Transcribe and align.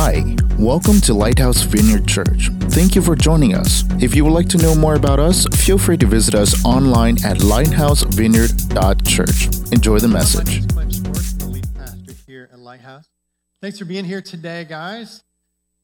Hi, 0.00 0.22
welcome 0.60 1.00
to 1.00 1.12
Lighthouse 1.12 1.62
Vineyard 1.62 2.06
Church. 2.06 2.50
Thank 2.70 2.94
you 2.94 3.02
for 3.02 3.16
joining 3.16 3.56
us. 3.56 3.82
If 4.00 4.14
you 4.14 4.24
would 4.24 4.32
like 4.32 4.48
to 4.50 4.56
know 4.56 4.76
more 4.76 4.94
about 4.94 5.18
us, 5.18 5.44
feel 5.56 5.76
free 5.76 5.96
to 5.96 6.06
visit 6.06 6.36
us 6.36 6.64
online 6.64 7.16
at 7.24 7.38
lighthousevineyard.church. 7.38 9.72
Enjoy 9.72 9.98
the 9.98 10.06
message. 10.06 10.62
Here 12.28 12.48
at 12.52 12.60
Lighthouse. 12.60 13.08
Thanks 13.60 13.80
for 13.80 13.86
being 13.86 14.04
here 14.04 14.22
today, 14.22 14.64
guys. 14.64 15.24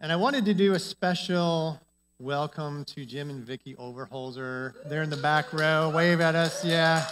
And 0.00 0.12
I 0.12 0.16
wanted 0.16 0.44
to 0.44 0.54
do 0.54 0.74
a 0.74 0.78
special 0.78 1.80
welcome 2.20 2.84
to 2.84 3.04
Jim 3.04 3.30
and 3.30 3.44
Vicky 3.44 3.74
Overholzer. 3.74 4.74
They're 4.88 5.02
in 5.02 5.10
the 5.10 5.16
back 5.16 5.52
row. 5.52 5.90
Wave 5.92 6.20
at 6.20 6.36
us, 6.36 6.64
yeah. 6.64 7.04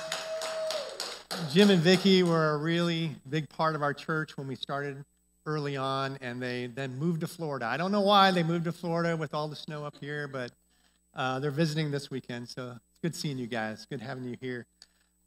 Jim 1.52 1.70
and 1.70 1.82
Vicky 1.82 2.22
were 2.22 2.50
a 2.50 2.58
really 2.58 3.16
big 3.28 3.48
part 3.48 3.74
of 3.74 3.82
our 3.82 3.92
church 3.92 4.36
when 4.36 4.46
we 4.46 4.54
started 4.54 5.04
early 5.46 5.76
on, 5.76 6.18
and 6.20 6.40
they 6.40 6.66
then 6.66 6.98
moved 6.98 7.20
to 7.20 7.26
Florida. 7.26 7.66
I 7.66 7.76
don't 7.76 7.92
know 7.92 8.00
why 8.00 8.30
they 8.30 8.42
moved 8.42 8.64
to 8.66 8.72
Florida 8.72 9.16
with 9.16 9.34
all 9.34 9.48
the 9.48 9.56
snow 9.56 9.84
up 9.84 9.96
here, 10.00 10.28
but 10.28 10.52
uh, 11.14 11.38
they're 11.40 11.50
visiting 11.50 11.90
this 11.90 12.10
weekend. 12.10 12.48
So 12.48 12.76
it's 12.90 12.98
good 13.00 13.14
seeing 13.14 13.38
you 13.38 13.46
guys. 13.46 13.86
Good 13.86 14.00
having 14.00 14.24
you 14.24 14.36
here. 14.40 14.66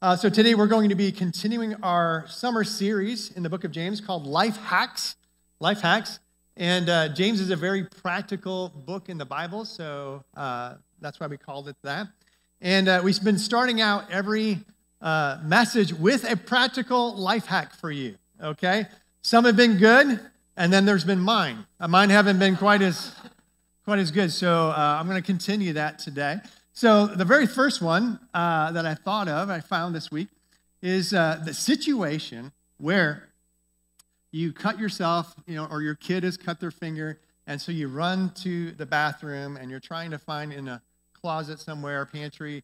Uh, 0.02 0.16
so 0.16 0.30
today 0.30 0.56
we're 0.56 0.68
going 0.68 0.90
to 0.90 0.96
be 0.96 1.12
continuing 1.12 1.76
our 1.84 2.26
summer 2.28 2.64
series 2.64 3.32
in 3.32 3.44
the 3.44 3.50
book 3.50 3.64
of 3.64 3.72
James 3.72 4.02
called 4.02 4.28
Life 4.28 4.58
Hacks. 4.58 5.16
Life 5.60 5.82
Hacks. 5.82 6.20
And 6.58 6.90
uh, 6.90 7.10
James 7.10 7.42
is 7.42 7.50
a 7.50 7.56
very 7.56 7.84
practical 7.84 8.70
book 8.70 9.10
in 9.10 9.18
the 9.18 9.26
Bible, 9.26 9.66
so 9.66 10.24
uh, 10.38 10.76
that's 11.02 11.20
why 11.20 11.28
we 11.28 11.38
called 11.38 11.68
it 11.68 11.76
that. 11.84 12.08
And 12.62 12.88
uh, 12.88 13.02
we've 13.04 13.22
been 13.22 13.38
starting 13.38 13.82
out 13.82 14.10
every 14.10 14.60
uh, 15.02 15.40
message 15.44 15.94
with 15.94 16.30
a 16.30 16.38
practical 16.38 17.16
life 17.16 17.46
hack 17.46 17.76
for 17.76 17.92
you, 17.92 18.16
okay? 18.42 18.88
Some 19.26 19.46
have 19.46 19.56
been 19.56 19.78
good, 19.78 20.20
and 20.56 20.72
then 20.72 20.86
there's 20.86 21.04
been 21.04 21.20
mine. 21.20 21.66
Uh, 21.80 21.88
mine 21.88 22.12
haven't 22.12 22.38
been 22.38 22.56
quite 22.56 22.84
as, 22.84 23.16
quite 23.84 23.98
as 23.98 24.12
good, 24.12 24.32
so 24.32 24.68
uh, 24.70 24.98
I'm 25.00 25.08
going 25.08 25.20
to 25.20 25.26
continue 25.26 25.74
that 25.74 25.98
today. 25.98 26.38
So 26.74 27.08
the 27.08 27.26
very 27.26 27.48
first 27.48 27.82
one 27.82 28.20
that 28.36 28.86
I 28.86 28.94
thought 28.94 29.28
of, 29.28 29.50
I 29.50 29.62
found 29.62 29.96
this 29.96 30.12
week, 30.12 30.28
is 30.84 31.10
the 31.10 31.54
situation 31.54 32.52
where 32.78 33.30
you 34.32 34.54
cut 34.54 34.78
yourself, 34.78 35.34
you 35.48 35.56
know, 35.56 35.66
or 35.72 35.82
your 35.82 35.96
kid 35.96 36.24
has 36.24 36.38
cut 36.38 36.60
their 36.60 36.70
finger, 36.70 37.20
and 37.48 37.60
so 37.60 37.72
you 37.72 37.88
run 37.88 38.30
to 38.44 38.74
the 38.74 38.86
bathroom 38.86 39.58
and 39.58 39.72
you're 39.72 39.80
trying 39.80 40.12
to 40.12 40.20
find 40.20 40.54
in 40.54 40.68
a 40.68 40.84
closet 41.20 41.60
somewhere, 41.60 42.06
pantry. 42.06 42.64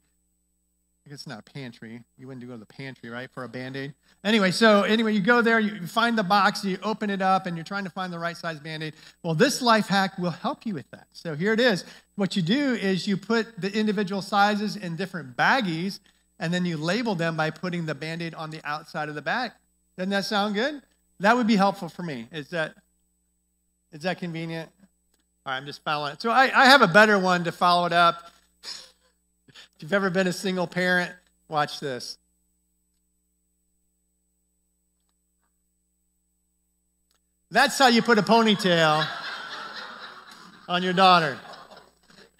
It's 1.06 1.26
not 1.26 1.40
a 1.40 1.42
pantry. 1.42 2.04
You 2.18 2.28
wouldn't 2.28 2.46
go 2.46 2.54
to 2.54 2.60
the 2.60 2.66
pantry, 2.66 3.10
right, 3.10 3.30
for 3.30 3.44
a 3.44 3.50
band-aid. 3.50 3.94
Anyway, 4.24 4.52
so 4.52 4.84
anyway, 4.84 5.14
you 5.14 5.20
go 5.20 5.42
there, 5.42 5.60
you 5.60 5.88
find 5.88 6.18
the 6.18 6.24
box, 6.24 6.64
you 6.64 6.78
open 6.84 7.10
it 7.10 7.22
up, 7.22 7.48
and 7.48 7.58
you're 7.58 7.64
trying 7.64 7.84
to 7.86 7.90
find 7.90 8.14
the 8.14 8.20
right 8.20 8.38
size 8.38 8.60
band-aid. 8.60 8.94
Well, 9.24 9.34
this 9.34 9.62
life 9.62 9.88
hack 9.88 10.18
will 10.20 10.30
help 10.30 10.66
you 10.66 10.76
with 10.76 10.90
that. 10.92 11.08
So 11.12 11.36
here 11.36 11.54
it 11.54 11.60
is. 11.60 11.86
What 12.16 12.36
you 12.36 12.44
do 12.44 12.76
is 12.76 13.08
you 13.08 13.18
put 13.18 13.60
the 13.60 13.74
individual 13.74 14.22
sizes 14.22 14.76
in 14.76 14.96
different 14.96 15.36
baggies, 15.36 16.00
and 16.40 16.54
then 16.54 16.66
you 16.66 16.78
label 16.78 17.16
them 17.16 17.36
by 17.36 17.50
putting 17.50 17.88
the 17.88 17.96
band-aid 17.96 18.36
on 18.36 18.52
the 18.52 18.62
outside 18.64 19.10
of 19.10 19.16
the 19.16 19.22
bag. 19.24 19.52
Doesn't 19.98 20.12
that 20.12 20.26
sound 20.26 20.54
good? 20.54 20.82
That 21.20 21.36
would 21.36 21.48
be 21.48 21.56
helpful 21.56 21.90
for 21.90 22.04
me. 22.04 22.28
Is 22.32 22.50
that 22.50 22.76
is 23.92 24.04
that 24.04 24.20
convenient? 24.20 24.70
All 25.46 25.52
right, 25.52 25.58
I'm 25.58 25.66
just 25.66 25.84
following 25.84 26.14
it. 26.14 26.22
So 26.22 26.30
I, 26.30 26.44
I 26.44 26.66
have 26.66 26.82
a 26.82 26.88
better 26.88 27.20
one 27.20 27.44
to 27.44 27.52
follow 27.52 27.86
it 27.86 27.94
up. 27.94 28.32
If 29.82 29.86
you've 29.86 29.94
ever 29.94 30.12
been 30.12 30.28
a 30.28 30.34
single 30.34 30.68
parent, 30.68 31.12
watch 31.48 31.80
this. 31.80 32.20
That's 37.50 37.80
how 37.80 37.88
you 37.88 38.04
put 38.04 38.20
a 38.20 38.22
ponytail 38.22 39.04
on 40.70 40.84
your 40.84 40.94
daughter. 40.94 41.36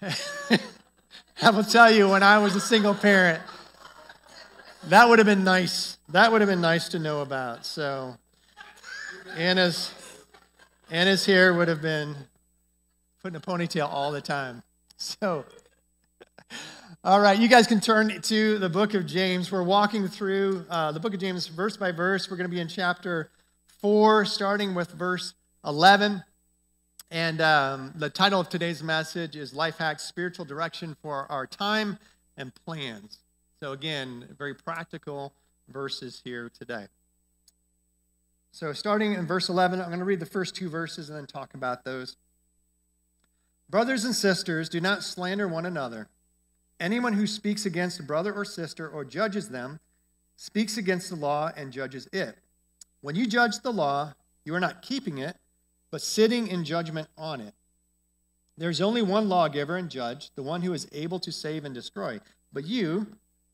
I 1.42 1.50
will 1.50 1.64
tell 1.64 1.90
you, 1.90 2.08
when 2.10 2.22
I 2.22 2.38
was 2.38 2.54
a 2.54 2.60
single 2.60 2.94
parent, 2.94 3.42
that 4.84 5.08
would 5.08 5.18
have 5.18 5.26
been 5.26 5.42
nice. 5.42 5.98
That 6.10 6.30
would 6.30 6.42
have 6.42 6.48
been 6.48 6.60
nice 6.60 6.90
to 6.90 7.00
know 7.00 7.22
about. 7.22 7.66
So 7.66 8.18
Anna's 9.36 9.92
Anna's 10.92 11.26
hair 11.26 11.52
would 11.52 11.66
have 11.66 11.82
been 11.82 12.14
putting 13.20 13.34
a 13.34 13.40
ponytail 13.40 13.88
all 13.92 14.12
the 14.12 14.20
time. 14.20 14.62
So, 14.96 15.44
all 17.04 17.20
right, 17.20 17.38
you 17.38 17.48
guys 17.48 17.66
can 17.66 17.80
turn 17.80 18.20
to 18.22 18.58
the 18.58 18.68
book 18.68 18.94
of 18.94 19.06
James. 19.06 19.50
We're 19.50 19.62
walking 19.62 20.08
through 20.08 20.64
uh, 20.68 20.92
the 20.92 21.00
book 21.00 21.14
of 21.14 21.20
James 21.20 21.46
verse 21.46 21.76
by 21.76 21.92
verse. 21.92 22.30
We're 22.30 22.36
going 22.36 22.48
to 22.48 22.54
be 22.54 22.60
in 22.60 22.68
chapter 22.68 23.30
four, 23.80 24.24
starting 24.24 24.74
with 24.74 24.90
verse 24.92 25.34
11. 25.64 26.22
And 27.10 27.40
um, 27.40 27.92
the 27.96 28.10
title 28.10 28.40
of 28.40 28.48
today's 28.48 28.82
message 28.82 29.36
is 29.36 29.54
Life 29.54 29.78
Hacks 29.78 30.04
Spiritual 30.04 30.44
Direction 30.44 30.96
for 31.02 31.30
Our 31.30 31.46
Time 31.46 31.98
and 32.36 32.52
Plans. 32.64 33.18
So, 33.60 33.72
again, 33.72 34.28
very 34.38 34.54
practical 34.54 35.32
verses 35.68 36.20
here 36.24 36.50
today. 36.56 36.86
So, 38.50 38.72
starting 38.72 39.14
in 39.14 39.26
verse 39.26 39.48
11, 39.48 39.80
I'm 39.80 39.88
going 39.88 39.98
to 39.98 40.04
read 40.04 40.20
the 40.20 40.26
first 40.26 40.54
two 40.54 40.68
verses 40.68 41.08
and 41.08 41.18
then 41.18 41.26
talk 41.26 41.54
about 41.54 41.84
those. 41.84 42.16
Brothers 43.70 44.04
and 44.04 44.14
sisters, 44.14 44.68
do 44.68 44.80
not 44.80 45.02
slander 45.02 45.48
one 45.48 45.64
another. 45.64 46.08
Anyone 46.82 47.12
who 47.12 47.28
speaks 47.28 47.64
against 47.64 48.00
a 48.00 48.02
brother 48.02 48.34
or 48.34 48.44
sister 48.44 48.88
or 48.88 49.04
judges 49.04 49.50
them 49.50 49.78
speaks 50.34 50.76
against 50.76 51.10
the 51.10 51.14
law 51.14 51.52
and 51.56 51.72
judges 51.72 52.08
it. 52.12 52.36
When 53.02 53.14
you 53.14 53.28
judge 53.28 53.60
the 53.60 53.72
law, 53.72 54.14
you 54.44 54.52
are 54.56 54.60
not 54.60 54.82
keeping 54.82 55.18
it, 55.18 55.36
but 55.92 56.02
sitting 56.02 56.48
in 56.48 56.64
judgment 56.64 57.06
on 57.16 57.40
it. 57.40 57.54
There 58.58 58.68
is 58.68 58.80
only 58.80 59.00
one 59.00 59.28
lawgiver 59.28 59.76
and 59.76 59.88
judge, 59.88 60.32
the 60.34 60.42
one 60.42 60.62
who 60.62 60.72
is 60.72 60.88
able 60.90 61.20
to 61.20 61.30
save 61.30 61.64
and 61.64 61.72
destroy. 61.72 62.18
But 62.52 62.66
you, 62.66 63.06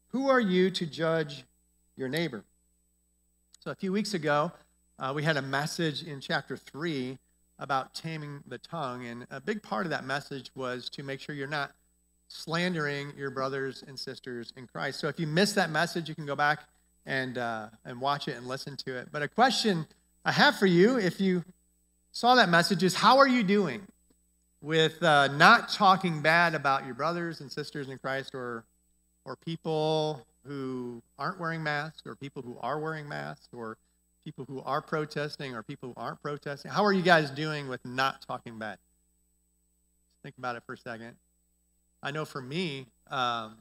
who 0.09 0.31
are 0.31 0.41
you 0.41 0.71
to 0.71 0.87
judge 0.87 1.45
your 1.97 2.09
neighbor? 2.09 2.45
So, 3.61 3.71
a 3.71 3.75
few 3.75 3.93
weeks 3.93 4.15
ago, 4.15 4.53
uh, 4.99 5.13
we 5.15 5.23
had 5.23 5.37
a 5.37 5.43
message 5.43 6.03
in 6.03 6.23
chapter 6.23 6.57
3 6.57 7.19
about 7.59 7.93
taming 7.93 8.43
the 8.47 8.57
tongue, 8.57 9.05
and 9.05 9.27
a 9.31 9.39
big 9.39 9.63
part 9.63 9.85
of 9.85 9.91
that 9.91 10.07
message 10.07 10.51
was 10.55 10.89
to 10.89 11.03
make 11.03 11.21
sure 11.21 11.35
you're 11.35 11.47
not 11.47 11.73
slandering 12.29 13.13
your 13.17 13.31
brothers 13.31 13.83
and 13.87 13.99
sisters 13.99 14.53
in 14.57 14.67
Christ. 14.67 15.01
So 15.01 15.09
if 15.09 15.19
you 15.19 15.27
missed 15.27 15.55
that 15.57 15.71
message, 15.71 16.09
you 16.09 16.15
can 16.15 16.27
go 16.27 16.37
back 16.37 16.61
and, 17.07 17.39
uh, 17.39 17.69
and 17.85 18.01
watch 18.01 18.29
it 18.29 18.37
and 18.37 18.47
listen 18.47 18.77
to 18.77 18.97
it. 18.97 19.09
But 19.11 19.23
a 19.23 19.29
question 19.29 19.87
I 20.25 20.33
have 20.33 20.57
for 20.57 20.67
you, 20.67 20.99
if 20.99 21.21
you 21.21 21.43
saw 22.13 22.35
that 22.35 22.49
message, 22.49 22.83
is 22.83 22.95
how 22.95 23.19
are 23.19 23.29
you 23.29 23.43
doing 23.43 23.87
with 24.61 25.03
uh, 25.03 25.29
not 25.29 25.71
talking 25.71 26.21
bad 26.21 26.55
about 26.55 26.85
your 26.85 26.95
brothers 26.95 27.41
and 27.41 27.51
sisters 27.51 27.89
in 27.89 27.99
Christ 27.99 28.35
or, 28.35 28.65
or 29.25 29.37
people 29.37 30.27
who 30.45 31.03
aren't 31.19 31.41
wearing 31.41 31.63
masks 31.63 32.03
or 32.07 32.15
people 32.15 32.43
who 32.43 32.59
are 32.61 32.79
wearing 32.79 33.09
masks 33.09 33.49
or 33.53 33.79
people 34.25 34.45
who 34.47 34.61
are 34.63 34.83
protesting 34.83 35.55
or 35.55 35.63
people 35.63 35.91
who 35.91 35.95
aren't 36.01 36.21
protesting? 36.23 36.71
How 36.71 36.85
are 36.85 36.93
you 36.93 37.03
guys 37.03 37.31
doing 37.31 37.69
with 37.69 37.83
not 37.85 38.21
talking 38.27 38.59
bad? 38.59 38.79
Think 40.23 40.37
about 40.37 40.57
it 40.57 40.63
for 40.67 40.75
a 40.75 40.79
second. 40.79 41.15
I 42.03 42.11
know 42.11 42.25
for 42.25 42.41
me, 42.41 42.87
um, 43.11 43.57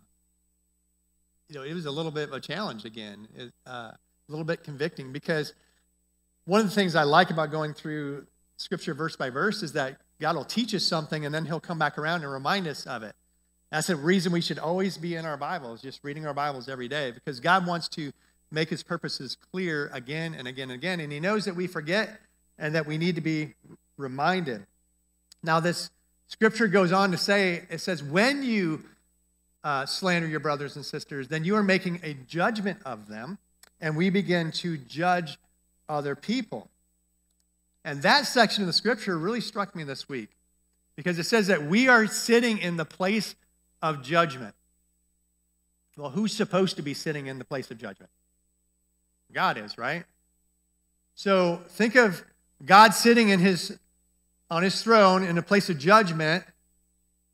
you 1.49 1.55
know, 1.55 1.63
it 1.63 1.73
was 1.73 1.85
a 1.85 1.91
little 1.91 2.11
bit 2.11 2.29
of 2.29 2.33
a 2.33 2.39
challenge 2.39 2.85
again, 2.85 3.27
it, 3.35 3.53
uh, 3.65 3.91
a 3.91 3.97
little 4.27 4.45
bit 4.45 4.63
convicting 4.63 5.11
because 5.11 5.53
one 6.45 6.61
of 6.61 6.67
the 6.67 6.75
things 6.75 6.95
I 6.95 7.03
like 7.03 7.29
about 7.29 7.51
going 7.51 7.73
through 7.73 8.27
scripture 8.57 8.93
verse 8.93 9.15
by 9.15 9.29
verse 9.29 9.63
is 9.63 9.73
that 9.73 9.97
God 10.19 10.35
will 10.35 10.45
teach 10.45 10.73
us 10.73 10.83
something 10.83 11.25
and 11.25 11.33
then 11.33 11.45
he'll 11.45 11.59
come 11.59 11.79
back 11.79 11.97
around 11.97 12.23
and 12.23 12.31
remind 12.31 12.67
us 12.67 12.85
of 12.85 13.03
it. 13.03 13.15
That's 13.71 13.87
the 13.87 13.95
reason 13.95 14.31
we 14.31 14.41
should 14.41 14.59
always 14.59 14.97
be 14.97 15.15
in 15.15 15.25
our 15.25 15.37
Bibles, 15.37 15.81
just 15.81 16.03
reading 16.03 16.25
our 16.25 16.33
Bibles 16.33 16.69
every 16.69 16.87
day, 16.87 17.11
because 17.11 17.39
God 17.39 17.67
wants 17.67 17.89
to 17.89 18.11
make 18.49 18.69
his 18.69 18.81
purposes 18.81 19.37
clear 19.51 19.89
again 19.93 20.33
and 20.33 20.47
again 20.47 20.69
and 20.69 20.77
again. 20.77 20.99
And 21.01 21.11
he 21.11 21.19
knows 21.19 21.45
that 21.45 21.55
we 21.55 21.67
forget 21.67 22.21
and 22.57 22.73
that 22.75 22.85
we 22.85 22.97
need 22.97 23.15
to 23.15 23.21
be 23.21 23.55
reminded. 23.97 24.65
Now, 25.43 25.59
this 25.59 25.89
scripture 26.27 26.67
goes 26.67 26.91
on 26.91 27.11
to 27.11 27.17
say, 27.17 27.63
it 27.69 27.79
says, 27.79 28.03
when 28.03 28.43
you 28.43 28.83
uh, 29.63 29.85
slander 29.85 30.27
your 30.27 30.39
brothers 30.39 30.75
and 30.75 30.85
sisters, 30.85 31.27
then 31.27 31.43
you 31.43 31.55
are 31.55 31.63
making 31.63 31.99
a 32.03 32.13
judgment 32.13 32.79
of 32.85 33.07
them, 33.07 33.37
and 33.81 33.95
we 33.95 34.09
begin 34.09 34.51
to 34.51 34.77
judge 34.77 35.37
other 35.89 36.15
people. 36.15 36.69
And 37.83 38.01
that 38.01 38.25
section 38.25 38.63
of 38.63 38.67
the 38.67 38.73
scripture 38.73 39.17
really 39.17 39.41
struck 39.41 39.75
me 39.75 39.83
this 39.83 40.09
week 40.09 40.29
because 40.95 41.17
it 41.19 41.25
says 41.25 41.47
that 41.47 41.63
we 41.63 41.87
are 41.87 42.07
sitting 42.07 42.57
in 42.57 42.75
the 42.75 42.85
place 42.85 43.35
of 43.81 44.03
judgment. 44.03 44.55
Well, 45.95 46.09
who's 46.09 46.33
supposed 46.33 46.75
to 46.75 46.81
be 46.81 46.93
sitting 46.93 47.27
in 47.27 47.39
the 47.39 47.45
place 47.45 47.71
of 47.71 47.77
judgment? 47.77 48.11
God 49.31 49.57
is, 49.57 49.77
right? 49.77 50.03
So 51.15 51.61
think 51.69 51.95
of 51.95 52.23
God 52.65 52.93
sitting 52.93 53.29
in 53.29 53.39
his 53.39 53.77
on 54.49 54.63
his 54.63 54.81
throne 54.81 55.23
in 55.23 55.37
a 55.37 55.41
place 55.41 55.69
of 55.69 55.77
judgment, 55.77 56.43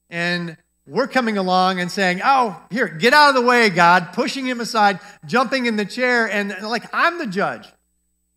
and 0.10 0.58
we're 0.86 1.08
coming 1.08 1.38
along 1.38 1.80
and 1.80 1.92
saying, 1.92 2.22
Oh, 2.24 2.62
here, 2.70 2.88
get 2.88 3.14
out 3.14 3.30
of 3.30 3.36
the 3.36 3.42
way, 3.42 3.70
God, 3.70 4.10
pushing 4.14 4.46
him 4.46 4.60
aside, 4.60 5.00
jumping 5.26 5.66
in 5.66 5.76
the 5.76 5.86
chair, 5.86 6.30
and 6.30 6.56
like, 6.62 6.84
I'm 6.94 7.18
the 7.18 7.28
judge 7.28 7.68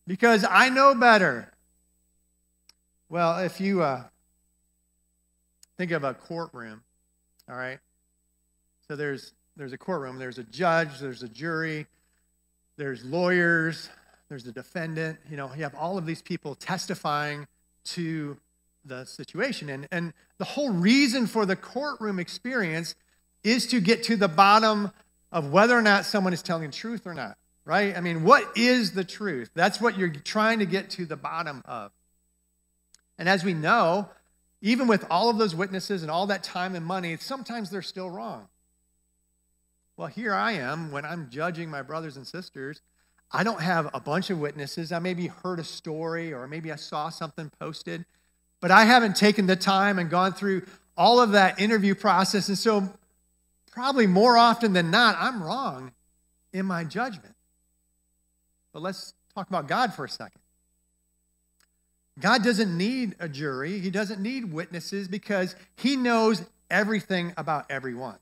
because 0.06 0.44
I 0.48 0.68
know 0.68 0.94
better. 0.94 1.52
Well, 3.08 3.38
if 3.38 3.60
you 3.60 3.82
uh, 3.82 4.04
think 5.76 5.90
of 5.90 6.04
a 6.04 6.14
courtroom, 6.14 6.82
all 7.48 7.56
right. 7.56 7.78
So 8.88 8.96
there's 8.96 9.32
there's 9.56 9.72
a 9.72 9.78
courtroom. 9.78 10.18
There's 10.18 10.38
a 10.38 10.44
judge. 10.44 10.98
There's 11.00 11.22
a 11.22 11.28
jury. 11.28 11.86
There's 12.76 13.04
lawyers. 13.04 13.88
There's 14.28 14.46
a 14.46 14.52
defendant. 14.52 15.18
You 15.30 15.36
know, 15.36 15.50
you 15.54 15.62
have 15.62 15.74
all 15.74 15.98
of 15.98 16.06
these 16.06 16.22
people 16.22 16.54
testifying 16.54 17.46
to 17.86 18.36
the 18.86 19.04
situation, 19.04 19.68
and 19.68 19.88
and 19.90 20.12
the 20.38 20.44
whole 20.44 20.70
reason 20.70 21.26
for 21.26 21.46
the 21.46 21.56
courtroom 21.56 22.18
experience 22.18 22.94
is 23.42 23.66
to 23.68 23.80
get 23.80 24.02
to 24.04 24.16
the 24.16 24.28
bottom 24.28 24.92
of 25.32 25.50
whether 25.50 25.76
or 25.76 25.82
not 25.82 26.04
someone 26.04 26.32
is 26.32 26.42
telling 26.42 26.70
the 26.70 26.76
truth 26.76 27.06
or 27.06 27.14
not. 27.14 27.36
Right? 27.64 27.96
I 27.96 28.00
mean, 28.00 28.22
what 28.22 28.56
is 28.56 28.92
the 28.92 29.02
truth? 29.02 29.50
That's 29.54 29.80
what 29.80 29.98
you're 29.98 30.08
trying 30.08 30.60
to 30.60 30.66
get 30.66 30.90
to 30.90 31.04
the 31.04 31.16
bottom 31.16 31.62
of. 31.64 31.90
And 33.18 33.28
as 33.28 33.42
we 33.42 33.54
know, 33.54 34.08
even 34.60 34.86
with 34.86 35.04
all 35.10 35.30
of 35.30 35.38
those 35.38 35.54
witnesses 35.54 36.02
and 36.02 36.10
all 36.10 36.26
that 36.28 36.42
time 36.42 36.74
and 36.74 36.84
money, 36.84 37.16
sometimes 37.16 37.70
they're 37.70 37.82
still 37.82 38.10
wrong. 38.10 38.48
Well, 39.96 40.08
here 40.08 40.34
I 40.34 40.52
am 40.52 40.92
when 40.92 41.04
I'm 41.04 41.30
judging 41.30 41.70
my 41.70 41.82
brothers 41.82 42.16
and 42.16 42.26
sisters. 42.26 42.82
I 43.32 43.42
don't 43.42 43.60
have 43.60 43.90
a 43.94 44.00
bunch 44.00 44.30
of 44.30 44.38
witnesses. 44.38 44.92
I 44.92 44.98
maybe 44.98 45.26
heard 45.28 45.58
a 45.58 45.64
story 45.64 46.32
or 46.32 46.46
maybe 46.46 46.70
I 46.70 46.76
saw 46.76 47.08
something 47.08 47.50
posted, 47.58 48.04
but 48.60 48.70
I 48.70 48.84
haven't 48.84 49.16
taken 49.16 49.46
the 49.46 49.56
time 49.56 49.98
and 49.98 50.10
gone 50.10 50.32
through 50.32 50.62
all 50.96 51.20
of 51.20 51.32
that 51.32 51.60
interview 51.60 51.94
process. 51.94 52.48
And 52.48 52.58
so, 52.58 52.88
probably 53.70 54.06
more 54.06 54.36
often 54.36 54.72
than 54.72 54.90
not, 54.90 55.16
I'm 55.18 55.42
wrong 55.42 55.92
in 56.52 56.66
my 56.66 56.84
judgment. 56.84 57.34
But 58.72 58.82
let's 58.82 59.14
talk 59.34 59.48
about 59.48 59.68
God 59.68 59.94
for 59.94 60.04
a 60.04 60.08
second. 60.08 60.40
God 62.18 62.42
doesn't 62.42 62.76
need 62.76 63.14
a 63.20 63.28
jury, 63.28 63.78
He 63.78 63.90
doesn't 63.90 64.20
need 64.20 64.52
witnesses 64.52 65.08
because 65.08 65.54
He 65.76 65.96
knows 65.96 66.42
everything 66.70 67.32
about 67.36 67.66
everyone. 67.70 68.16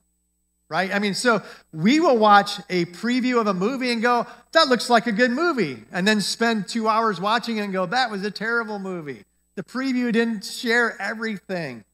Right? 0.69 0.93
I 0.93 0.99
mean, 0.99 1.15
so 1.15 1.43
we 1.73 2.01
will 2.01 2.17
watch 2.17 2.59
a 2.71 2.87
preview 2.87 3.41
of 3.41 3.47
a 3.47 3.55
movie 3.55 3.93
and 3.93 4.03
go, 4.03 4.27
that 4.53 4.67
looks 4.67 4.89
like 4.91 5.07
a 5.07 5.13
good 5.13 5.31
movie. 5.31 5.85
And 5.93 6.09
then 6.09 6.21
spend 6.21 6.69
two 6.69 6.89
hours 6.89 7.21
watching 7.21 7.59
it 7.59 7.61
and 7.61 7.73
go, 7.73 7.87
that 7.87 8.11
was 8.11 8.25
a 8.25 8.31
terrible 8.31 8.79
movie. 8.79 9.25
The 9.55 9.63
preview 9.63 10.13
didn't 10.13 10.45
share 10.45 11.01
everything. 11.01 11.85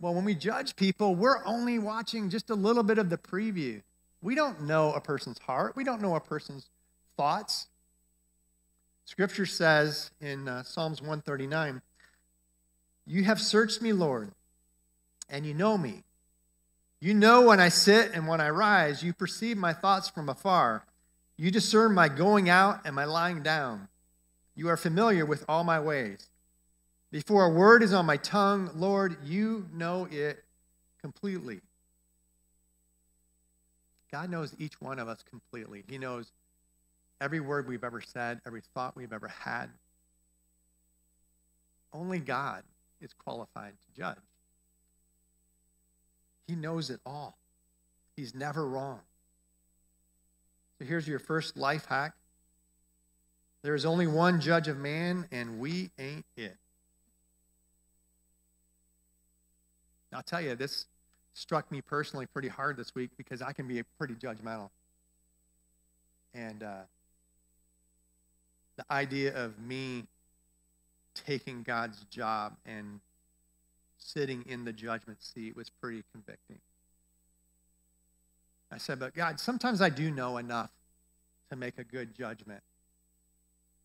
Well, 0.00 0.14
when 0.14 0.24
we 0.24 0.34
judge 0.34 0.76
people, 0.76 1.14
we're 1.14 1.44
only 1.44 1.78
watching 1.78 2.30
just 2.30 2.50
a 2.50 2.54
little 2.54 2.82
bit 2.82 2.98
of 2.98 3.10
the 3.10 3.18
preview. 3.18 3.82
We 4.22 4.34
don't 4.34 4.62
know 4.62 4.92
a 4.92 5.00
person's 5.00 5.38
heart, 5.38 5.76
we 5.76 5.84
don't 5.84 6.02
know 6.02 6.14
a 6.16 6.20
person's 6.20 6.68
thoughts. 7.16 7.68
Scripture 9.04 9.46
says 9.46 10.10
in 10.20 10.46
uh, 10.46 10.62
Psalms 10.62 11.00
139 11.00 11.82
You 13.06 13.24
have 13.24 13.40
searched 13.40 13.82
me, 13.82 13.92
Lord, 13.92 14.30
and 15.28 15.44
you 15.44 15.54
know 15.54 15.76
me. 15.76 16.02
You 17.00 17.14
know 17.14 17.42
when 17.42 17.60
I 17.60 17.70
sit 17.70 18.12
and 18.12 18.28
when 18.28 18.40
I 18.40 18.50
rise. 18.50 19.02
You 19.02 19.12
perceive 19.12 19.56
my 19.56 19.72
thoughts 19.72 20.08
from 20.10 20.28
afar. 20.28 20.84
You 21.36 21.50
discern 21.50 21.94
my 21.94 22.08
going 22.08 22.50
out 22.50 22.80
and 22.84 22.94
my 22.94 23.04
lying 23.04 23.42
down. 23.42 23.88
You 24.54 24.68
are 24.68 24.76
familiar 24.76 25.24
with 25.24 25.44
all 25.48 25.64
my 25.64 25.80
ways. 25.80 26.28
Before 27.10 27.44
a 27.44 27.50
word 27.50 27.82
is 27.82 27.92
on 27.92 28.06
my 28.06 28.16
tongue, 28.16 28.70
Lord, 28.74 29.16
you 29.24 29.66
know 29.72 30.06
it 30.10 30.44
completely. 31.00 31.60
God 34.12 34.30
knows 34.30 34.54
each 34.58 34.80
one 34.80 34.98
of 34.98 35.08
us 35.08 35.24
completely. 35.28 35.84
He 35.88 35.98
knows 35.98 36.30
every 37.20 37.40
word 37.40 37.68
we've 37.68 37.84
ever 37.84 38.00
said, 38.00 38.40
every 38.46 38.62
thought 38.74 38.96
we've 38.96 39.12
ever 39.12 39.28
had. 39.28 39.66
Only 41.92 42.20
God 42.20 42.62
is 43.00 43.12
qualified 43.12 43.72
to 43.72 44.00
judge. 44.00 44.16
He 46.46 46.54
knows 46.54 46.90
it 46.90 47.00
all. 47.04 47.36
He's 48.16 48.34
never 48.34 48.66
wrong. 48.66 49.00
So 50.78 50.84
here's 50.84 51.06
your 51.06 51.18
first 51.18 51.56
life 51.56 51.86
hack. 51.86 52.14
There 53.62 53.74
is 53.74 53.84
only 53.84 54.06
one 54.06 54.40
judge 54.40 54.68
of 54.68 54.78
man, 54.78 55.26
and 55.30 55.58
we 55.58 55.90
ain't 55.98 56.24
it. 56.36 56.56
I'll 60.12 60.22
tell 60.22 60.40
you, 60.40 60.54
this 60.54 60.86
struck 61.34 61.70
me 61.70 61.80
personally 61.80 62.26
pretty 62.26 62.48
hard 62.48 62.76
this 62.76 62.94
week 62.94 63.10
because 63.16 63.42
I 63.42 63.52
can 63.52 63.66
be 63.68 63.82
pretty 63.98 64.14
judgmental. 64.14 64.70
And 66.34 66.62
uh, 66.62 66.82
the 68.76 68.84
idea 68.90 69.34
of 69.36 69.58
me 69.58 70.04
taking 71.14 71.62
God's 71.62 72.04
job 72.10 72.56
and 72.66 73.00
sitting 73.98 74.44
in 74.48 74.64
the 74.64 74.72
judgment 74.72 75.22
seat 75.22 75.56
was 75.56 75.68
pretty 75.68 76.02
convicting. 76.12 76.58
I 78.72 78.78
said, 78.78 78.98
but 78.98 79.14
God, 79.14 79.40
sometimes 79.40 79.82
I 79.82 79.88
do 79.88 80.10
know 80.10 80.36
enough 80.36 80.70
to 81.50 81.56
make 81.56 81.78
a 81.78 81.84
good 81.84 82.14
judgment. 82.14 82.62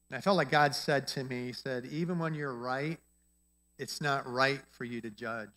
And 0.10 0.18
I 0.18 0.22
felt 0.22 0.38
like 0.38 0.52
God 0.52 0.76
said 0.76 1.08
to 1.10 1.24
me, 1.24 1.48
He 1.48 1.54
said, 1.54 1.86
even 1.86 2.20
when 2.20 2.36
you're 2.36 2.54
right, 2.54 3.00
it's 3.80 4.00
not 4.00 4.32
right 4.32 4.62
for 4.72 4.86
you 4.86 5.02
to 5.02 5.10
judge. 5.10 5.50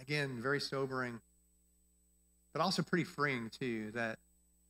Again, 0.00 0.40
very 0.42 0.60
sobering, 0.60 1.20
but 2.52 2.60
also 2.60 2.82
pretty 2.82 3.04
freeing, 3.04 3.50
too, 3.50 3.90
that 3.92 4.18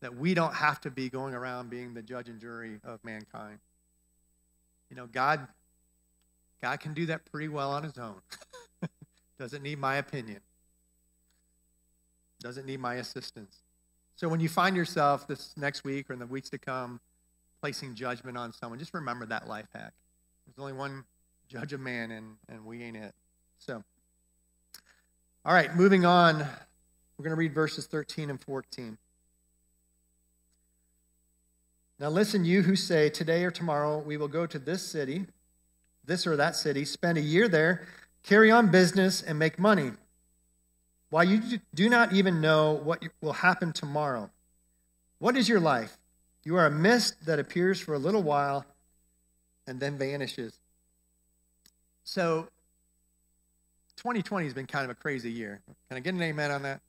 that 0.00 0.14
we 0.14 0.34
don't 0.34 0.54
have 0.54 0.80
to 0.82 0.90
be 0.90 1.08
going 1.08 1.34
around 1.34 1.70
being 1.70 1.94
the 1.94 2.02
judge 2.02 2.28
and 2.28 2.38
jury 2.38 2.78
of 2.84 3.02
mankind. 3.04 3.58
You 4.90 4.96
know, 4.96 5.06
God 5.06 5.48
God 6.60 6.80
can 6.80 6.94
do 6.94 7.06
that 7.06 7.24
pretty 7.30 7.48
well 7.48 7.70
on 7.70 7.82
his 7.82 7.98
own. 7.98 8.16
Doesn't 9.38 9.62
need 9.62 9.78
my 9.78 9.96
opinion. 9.96 10.40
Doesn't 12.40 12.66
need 12.66 12.80
my 12.80 12.94
assistance. 12.96 13.62
So 14.16 14.28
when 14.28 14.40
you 14.40 14.48
find 14.48 14.76
yourself 14.76 15.26
this 15.26 15.54
next 15.56 15.84
week 15.84 16.08
or 16.08 16.12
in 16.12 16.18
the 16.18 16.26
weeks 16.26 16.50
to 16.50 16.58
come 16.58 17.00
placing 17.60 17.94
judgment 17.94 18.38
on 18.38 18.52
someone, 18.52 18.78
just 18.78 18.94
remember 18.94 19.26
that 19.26 19.48
life 19.48 19.66
hack. 19.74 19.92
There's 20.46 20.58
only 20.58 20.72
one 20.72 21.04
judge 21.48 21.72
of 21.72 21.80
man, 21.80 22.10
and, 22.10 22.36
and 22.48 22.64
we 22.64 22.82
ain't 22.82 22.96
it. 22.96 23.14
So, 23.58 23.82
all 25.46 25.52
right, 25.52 25.76
moving 25.76 26.06
on. 26.06 26.38
We're 26.38 27.22
going 27.22 27.30
to 27.30 27.36
read 27.36 27.52
verses 27.52 27.86
13 27.86 28.30
and 28.30 28.40
14. 28.40 28.96
Now, 32.00 32.08
listen, 32.08 32.46
you 32.46 32.62
who 32.62 32.76
say, 32.76 33.10
Today 33.10 33.44
or 33.44 33.50
tomorrow 33.50 33.98
we 33.98 34.16
will 34.16 34.28
go 34.28 34.46
to 34.46 34.58
this 34.58 34.82
city, 34.82 35.26
this 36.04 36.26
or 36.26 36.36
that 36.36 36.56
city, 36.56 36.86
spend 36.86 37.18
a 37.18 37.20
year 37.20 37.46
there, 37.46 37.86
carry 38.22 38.50
on 38.50 38.70
business, 38.70 39.20
and 39.20 39.38
make 39.38 39.58
money, 39.58 39.92
while 41.10 41.24
you 41.24 41.60
do 41.74 41.90
not 41.90 42.14
even 42.14 42.40
know 42.40 42.72
what 42.72 43.02
will 43.20 43.34
happen 43.34 43.72
tomorrow. 43.72 44.30
What 45.18 45.36
is 45.36 45.46
your 45.46 45.60
life? 45.60 45.98
You 46.42 46.56
are 46.56 46.66
a 46.66 46.70
mist 46.70 47.26
that 47.26 47.38
appears 47.38 47.80
for 47.80 47.92
a 47.92 47.98
little 47.98 48.22
while 48.22 48.64
and 49.66 49.78
then 49.78 49.98
vanishes. 49.98 50.58
So, 52.02 52.48
2020 54.04 54.44
has 54.44 54.52
been 54.52 54.66
kind 54.66 54.84
of 54.84 54.90
a 54.90 54.94
crazy 54.94 55.32
year. 55.32 55.62
Can 55.88 55.96
I 55.96 56.00
get 56.00 56.12
an 56.12 56.20
amen 56.20 56.50
on 56.50 56.62
that? 56.64 56.82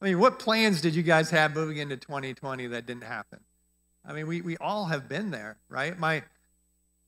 I 0.00 0.04
mean, 0.04 0.20
what 0.20 0.38
plans 0.38 0.80
did 0.80 0.94
you 0.94 1.02
guys 1.02 1.30
have 1.30 1.52
moving 1.52 1.78
into 1.78 1.96
2020 1.96 2.68
that 2.68 2.86
didn't 2.86 3.02
happen? 3.02 3.40
I 4.06 4.12
mean, 4.12 4.28
we, 4.28 4.40
we 4.40 4.56
all 4.58 4.84
have 4.84 5.08
been 5.08 5.32
there, 5.32 5.56
right? 5.68 5.98
My, 5.98 6.22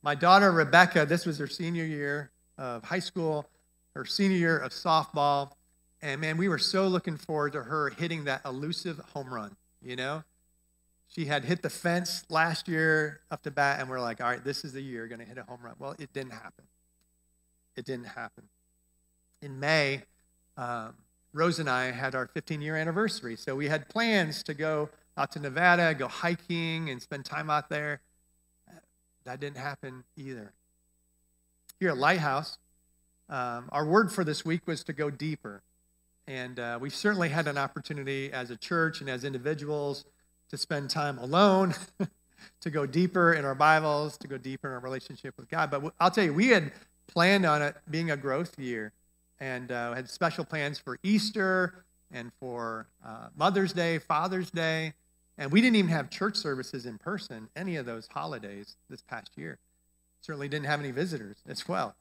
my 0.03 0.17
daughter, 0.17 0.51
Rebecca, 0.51 1.07
this 1.07 1.25
was 1.25 1.39
her 1.39 1.47
senior 1.47 1.85
year 1.85 2.33
of 2.59 2.83
high 2.83 2.99
school, 2.99 3.47
her 3.95 4.05
senior 4.05 4.37
year 4.37 4.59
of 4.59 4.73
softball. 4.73 5.53
And 6.03 6.21
man, 6.21 6.39
we 6.39 6.49
were 6.49 6.59
so 6.59 6.89
looking 6.89 7.17
forward 7.17 7.53
to 7.53 7.63
her 7.63 7.91
hitting 7.91 8.25
that 8.25 8.41
elusive 8.45 8.99
home 9.15 9.33
run, 9.33 9.55
you 9.81 9.95
know? 9.95 10.25
She 11.07 11.27
had 11.27 11.45
hit 11.45 11.63
the 11.63 11.71
fence 11.71 12.25
last 12.29 12.67
year 12.67 13.21
up 13.31 13.45
to 13.45 13.53
bat, 13.53 13.79
and 13.79 13.89
we're 13.89 14.01
like, 14.01 14.21
all 14.21 14.29
right, 14.29 14.43
this 14.43 14.65
is 14.65 14.73
the 14.73 14.83
year 14.83 15.07
going 15.07 15.21
to 15.21 15.25
hit 15.25 15.39
a 15.39 15.45
home 15.45 15.61
run. 15.63 15.75
Well, 15.79 15.95
it 16.01 16.13
didn't 16.13 16.33
happen. 16.33 16.65
It 17.77 17.85
didn't 17.85 18.07
happen. 18.07 18.45
In 19.43 19.59
May, 19.59 20.03
um, 20.57 20.95
Rose 21.33 21.59
and 21.59 21.71
I 21.71 21.91
had 21.93 22.15
our 22.15 22.27
15 22.27 22.61
year 22.61 22.77
anniversary. 22.77 23.37
So 23.37 23.55
we 23.55 23.69
had 23.69 23.89
plans 23.89 24.43
to 24.45 24.55
go 24.55 24.89
out 25.17 25.33
to 25.33 25.41
Nevada, 25.41 25.95
go 25.95 26.09
hiking, 26.09 26.91
and 26.91 27.01
spend 27.01 27.25
time 27.25 27.51
out 27.51 27.69
there. 27.69 28.01
That 29.25 29.41
didn't 29.41 29.59
happen 29.59 30.05
either. 30.17 30.53
Here 31.79 31.91
at 31.91 31.99
Lighthouse, 31.99 32.59
um, 33.29 33.69
our 33.71 33.87
word 33.87 34.11
for 34.11 34.25
this 34.25 34.45
week 34.45 34.67
was 34.67 34.83
to 34.85 34.93
go 34.93 35.11
deeper. 35.11 35.63
And 36.27 36.59
uh, 36.59 36.79
we 36.81 36.91
certainly 36.91 37.29
had 37.29 37.47
an 37.47 37.59
opportunity 37.59 38.33
as 38.33 38.51
a 38.51 38.57
church 38.57 39.01
and 39.01 39.09
as 39.09 39.25
individuals 39.25 40.05
to 40.49 40.57
spend 40.57 40.91
time 40.91 41.19
alone, 41.19 41.75
to 42.61 42.71
go 42.71 42.87
deeper 42.87 43.33
in 43.33 43.45
our 43.45 43.55
Bibles, 43.55 44.17
to 44.19 44.29
go 44.29 44.37
deeper 44.37 44.69
in 44.69 44.75
our 44.75 44.81
relationship 44.81 45.37
with 45.37 45.49
God. 45.49 45.71
But 45.71 45.93
I'll 46.01 46.11
tell 46.11 46.25
you, 46.25 46.35
we 46.35 46.49
had 46.49 46.73
planned 47.11 47.45
on 47.45 47.63
it 47.63 47.77
being 47.91 48.11
a 48.11 48.17
growth 48.17 48.59
year 48.59 48.93
and 49.41 49.73
uh, 49.73 49.95
had 49.95 50.09
special 50.09 50.45
plans 50.45 50.79
for 50.79 50.99
Easter 51.03 51.85
and 52.13 52.31
for 52.39 52.87
uh, 53.05 53.29
Mother's 53.37 53.73
Day, 53.73 53.99
Father's 53.99 54.51
Day. 54.51 54.93
And 55.39 55.51
we 55.51 55.61
didn't 55.61 55.77
even 55.77 55.91
have 55.91 56.11
church 56.11 56.37
services 56.37 56.87
in 56.87 56.99
person 56.99 57.49
any 57.57 57.77
of 57.77 57.87
those 57.87 58.09
holidays 58.09 58.77
this 58.89 59.03
past 59.03 59.31
year. 59.37 59.59
certainly 60.21 60.49
didn't 60.49 60.67
have 60.67 60.81
any 60.81 60.91
visitors 60.91 61.39
as 61.49 61.67
well. 61.67 61.95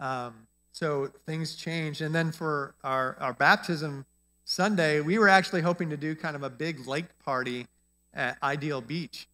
Um, 0.00 0.46
so 0.72 1.10
things 1.26 1.54
changed. 1.54 2.00
And 2.00 2.14
then 2.14 2.32
for 2.32 2.74
our, 2.82 3.16
our 3.20 3.34
baptism 3.34 4.06
Sunday, 4.44 5.00
we 5.00 5.18
were 5.18 5.28
actually 5.28 5.60
hoping 5.60 5.90
to 5.90 5.96
do 5.96 6.14
kind 6.14 6.34
of 6.34 6.42
a 6.42 6.50
big 6.50 6.86
lake 6.86 7.18
party 7.24 7.66
at 8.14 8.38
Ideal 8.42 8.80
Beach 8.80 9.28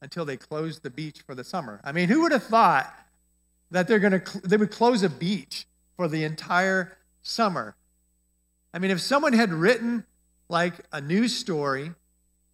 until 0.00 0.24
they 0.24 0.36
closed 0.36 0.82
the 0.82 0.90
beach 0.90 1.22
for 1.26 1.34
the 1.34 1.44
summer. 1.44 1.80
I 1.84 1.92
mean, 1.92 2.08
who 2.08 2.22
would 2.22 2.32
have 2.32 2.44
thought 2.44 2.94
that 3.70 3.88
they're 3.88 3.98
going 3.98 4.20
to 4.20 4.40
they 4.40 4.56
would 4.56 4.70
close 4.70 5.02
a 5.02 5.10
beach 5.10 5.66
for 5.96 6.08
the 6.08 6.24
entire 6.24 6.96
summer? 7.22 7.76
I 8.72 8.78
mean, 8.78 8.90
if 8.90 9.00
someone 9.00 9.32
had 9.32 9.52
written 9.52 10.04
like 10.48 10.74
a 10.92 11.00
news 11.00 11.36
story 11.36 11.92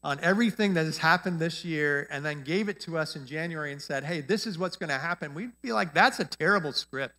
on 0.02 0.20
everything 0.22 0.74
that 0.74 0.84
has 0.84 0.98
happened 0.98 1.40
this 1.40 1.64
year 1.64 2.06
and 2.10 2.24
then 2.24 2.44
gave 2.44 2.68
it 2.68 2.78
to 2.80 2.96
us 2.96 3.16
in 3.16 3.26
January 3.26 3.72
and 3.72 3.82
said, 3.82 4.04
hey, 4.04 4.20
this 4.20 4.46
is 4.46 4.58
what's 4.58 4.76
going 4.76 4.90
to 4.90 4.98
happen, 4.98 5.34
we'd 5.34 5.50
be 5.62 5.72
like, 5.72 5.92
that's 5.94 6.20
a 6.20 6.24
terrible 6.24 6.72
script. 6.72 7.14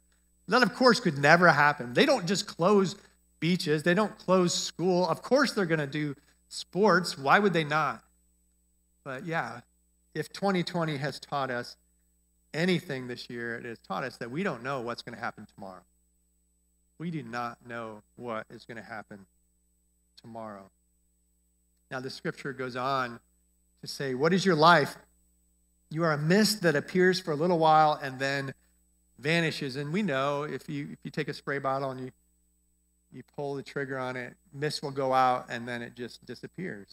That, 0.47 0.63
of 0.63 0.73
course, 0.73 1.01
could 1.01 1.17
never 1.17 1.49
happen. 1.49 1.93
They 1.93 2.05
don't 2.05 2.25
just 2.25 2.47
close 2.47 2.95
beaches, 3.39 3.83
they 3.83 3.93
don't 3.93 4.17
close 4.17 4.53
school. 4.53 5.07
Of 5.07 5.21
course, 5.21 5.51
they're 5.51 5.65
going 5.65 5.79
to 5.79 5.87
do 5.87 6.15
sports. 6.47 7.17
Why 7.17 7.39
would 7.39 7.53
they 7.53 7.65
not? 7.65 8.03
But 9.03 9.25
yeah, 9.25 9.61
if 10.15 10.31
2020 10.31 10.97
has 10.97 11.19
taught 11.19 11.51
us 11.51 11.75
anything 12.57 13.07
this 13.07 13.29
year, 13.29 13.55
it 13.55 13.65
has 13.65 13.77
taught 13.79 14.03
us 14.03 14.17
that 14.17 14.31
we 14.31 14.43
don't 14.43 14.63
know 14.63 14.81
what's 14.81 15.01
going 15.01 15.15
to 15.15 15.21
happen 15.21 15.47
tomorrow. 15.55 15.83
We 16.97 17.11
do 17.11 17.21
not 17.21 17.59
know 17.65 18.01
what 18.15 18.47
is 18.49 18.65
going 18.65 18.77
to 18.77 18.83
happen 18.83 19.25
tomorrow. 20.19 20.69
Now, 21.91 21.99
the 21.99 22.09
scripture 22.09 22.51
goes 22.51 22.75
on 22.75 23.19
to 23.81 23.87
say, 23.87 24.15
What 24.15 24.33
is 24.33 24.43
your 24.43 24.55
life? 24.55 24.97
You 25.89 26.03
are 26.03 26.11
a 26.11 26.17
mist 26.17 26.63
that 26.63 26.75
appears 26.75 27.19
for 27.19 27.31
a 27.31 27.35
little 27.35 27.59
while 27.59 27.97
and 28.01 28.19
then 28.19 28.53
vanishes. 29.19 29.77
And 29.77 29.93
we 29.93 30.01
know 30.01 30.43
if 30.43 30.67
you, 30.67 30.89
if 30.91 30.99
you 31.03 31.11
take 31.11 31.29
a 31.29 31.33
spray 31.33 31.59
bottle 31.59 31.91
and 31.91 31.99
you, 32.01 32.11
you 33.13 33.23
pull 33.37 33.55
the 33.55 33.63
trigger 33.63 33.97
on 33.97 34.17
it, 34.17 34.35
mist 34.53 34.83
will 34.83 34.91
go 34.91 35.13
out 35.13 35.45
and 35.49 35.65
then 35.65 35.81
it 35.81 35.95
just 35.95 36.25
disappears. 36.25 36.87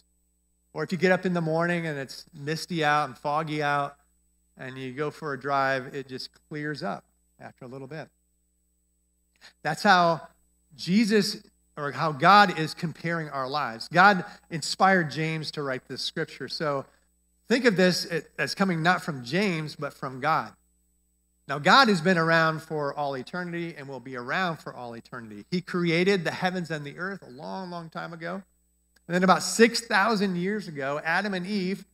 Or 0.73 0.83
if 0.83 0.93
you 0.93 0.97
get 0.97 1.11
up 1.11 1.25
in 1.25 1.33
the 1.33 1.41
morning 1.41 1.87
and 1.87 1.99
it's 1.99 2.25
misty 2.33 2.85
out 2.85 3.09
and 3.09 3.17
foggy 3.17 3.61
out 3.61 3.97
and 4.57 4.77
you 4.77 4.93
go 4.93 5.11
for 5.11 5.33
a 5.33 5.39
drive, 5.39 5.93
it 5.93 6.07
just 6.07 6.29
clears 6.49 6.83
up 6.83 7.03
after 7.39 7.65
a 7.65 7.67
little 7.67 7.87
bit. 7.87 8.09
That's 9.63 9.83
how 9.83 10.27
Jesus 10.75 11.43
or 11.77 11.91
how 11.91 12.11
God 12.11 12.57
is 12.57 12.73
comparing 12.73 13.29
our 13.29 13.49
lives. 13.49 13.87
God 13.89 14.23
inspired 14.49 15.11
James 15.11 15.51
to 15.51 15.63
write 15.63 15.87
this 15.87 16.01
scripture. 16.01 16.47
So 16.47 16.85
think 17.47 17.65
of 17.65 17.75
this 17.75 18.09
as 18.39 18.55
coming 18.55 18.81
not 18.81 19.03
from 19.03 19.23
James, 19.23 19.75
but 19.75 19.93
from 19.93 20.19
God. 20.19 20.53
Now, 21.47 21.59
God 21.59 21.89
has 21.89 22.01
been 22.01 22.17
around 22.17 22.61
for 22.61 22.93
all 22.93 23.15
eternity 23.15 23.75
and 23.77 23.87
will 23.87 23.99
be 23.99 24.15
around 24.15 24.57
for 24.57 24.73
all 24.73 24.95
eternity. 24.95 25.45
He 25.51 25.61
created 25.61 26.23
the 26.23 26.31
heavens 26.31 26.71
and 26.71 26.83
the 26.83 26.97
earth 26.97 27.21
a 27.21 27.29
long, 27.29 27.69
long 27.69 27.89
time 27.89 28.13
ago. 28.13 28.41
And 29.07 29.13
then, 29.13 29.23
about 29.23 29.43
6,000 29.43 30.35
years 30.37 30.67
ago, 30.67 30.99
Adam 31.03 31.35
and 31.35 31.45
Eve 31.45 31.85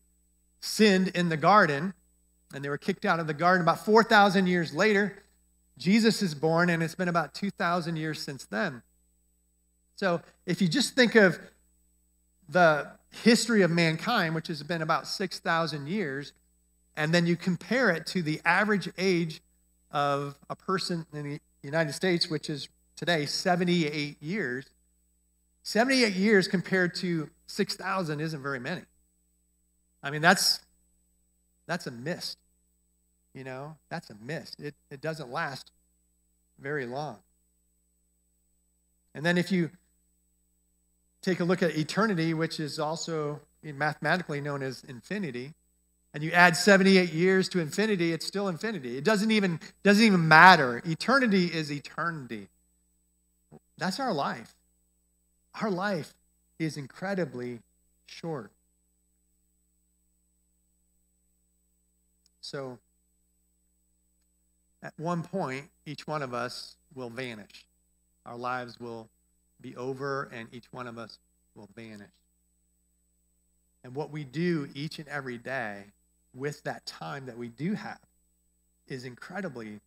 sinned 0.62 1.10
in 1.10 1.27
the 1.27 1.36
garden 1.36 1.94
and 2.53 2.63
they 2.63 2.70
were 2.70 2.77
kicked 2.77 3.05
out 3.05 3.20
of 3.20 3.27
the 3.27 3.34
garden. 3.34 3.62
About 3.62 3.86
4,000 3.86 4.48
years 4.48 4.74
later, 4.74 5.24
Jesus 5.77 6.22
is 6.22 6.36
born, 6.36 6.70
and 6.70 6.84
it's 6.84 6.96
been 6.96 7.08
about 7.08 7.34
2,000 7.34 7.96
years 7.96 8.22
since 8.22 8.46
then. 8.46 8.81
So, 9.96 10.22
if 10.46 10.62
you 10.62 10.67
just 10.67 10.96
think 10.96 11.15
of 11.15 11.39
the 12.50 12.91
history 13.24 13.62
of 13.62 13.72
mankind, 13.72 14.36
which 14.36 14.48
has 14.48 14.63
been 14.63 14.81
about 14.81 15.08
6,000 15.08 15.88
years, 15.88 16.34
and 16.96 17.13
then 17.13 17.25
you 17.25 17.36
compare 17.36 17.89
it 17.89 18.05
to 18.08 18.22
the 18.22 18.41
average 18.46 18.89
age 18.98 19.41
of 19.91 20.36
a 20.50 20.55
person 20.55 21.05
in 21.13 21.24
the 21.24 21.39
United 21.63 21.93
States, 21.93 22.29
which 22.29 22.50
is 22.50 22.67
today 22.96 23.25
78 23.25 24.22
years, 24.22 24.65
78 25.63 26.13
years 26.13 26.48
compared 26.48 26.96
to 26.96 27.29
6,000 27.48 28.20
isn't 28.20 28.41
very 28.41 28.60
many. 28.60 28.81
I 30.03 30.10
mean, 30.10 30.22
that's, 30.22 30.60
that's 31.67 31.88
a 31.88 31.91
mist. 31.91 32.38
You 33.34 33.44
know, 33.44 33.76
that's 33.90 34.10
a 34.10 34.16
mist. 34.22 34.60
It, 34.60 34.76
it 34.90 35.02
doesn't 35.02 35.32
last 35.32 35.72
very 36.60 36.86
long. 36.86 37.18
And 39.16 39.26
then 39.26 39.38
if 39.38 39.52
you 39.52 39.70
take 41.22 41.40
a 41.40 41.44
look 41.44 41.64
at 41.64 41.78
eternity, 41.78 42.34
which 42.34 42.60
is 42.60 42.80
also 42.80 43.40
mathematically 43.64 44.42
known 44.42 44.64
as 44.64 44.84
infinity, 44.84 45.54
and 46.14 46.24
you 46.24 46.32
add 46.32 46.58
78 46.58 47.14
years 47.14 47.48
to 47.50 47.60
infinity, 47.60 48.12
it's 48.12 48.26
still 48.26 48.50
infinity. 48.50 48.98
It 48.98 49.06
doesn't 49.06 49.32
even, 49.32 49.60
doesn't 49.84 50.04
even 50.04 50.28
matter. 50.28 50.82
Eternity 50.86 51.46
is 51.46 51.72
eternity. 51.72 52.50
That's 53.78 54.00
our 54.00 54.14
life. 54.14 54.54
Our 55.62 55.70
life 55.70 56.14
is 56.60 56.76
incredibly 56.76 57.60
short. 58.06 58.52
So, 62.42 62.78
at 64.84 64.94
one 64.98 65.24
point, 65.24 65.66
each 65.86 66.08
one 66.08 66.22
of 66.22 66.34
us 66.34 66.76
will 66.96 67.10
vanish. 67.10 67.66
Our 68.26 68.38
lives 68.38 68.80
will 68.80 69.10
be 69.62 69.76
over, 69.76 70.30
and 70.34 70.48
each 70.52 70.66
one 70.72 70.88
of 70.88 70.98
us 70.98 71.20
will 71.56 71.70
vanish. 71.76 72.10
And 73.84 73.96
what 73.96 74.12
we 74.12 74.24
do 74.24 74.70
each 74.74 75.00
and 75.00 75.08
every 75.08 75.38
day 75.38 75.86
with 76.34 76.64
that 76.64 76.86
time 76.86 77.26
that 77.26 77.38
we 77.38 77.50
do 77.50 77.74
have 77.74 78.00
is 78.88 79.06
incredibly 79.06 79.80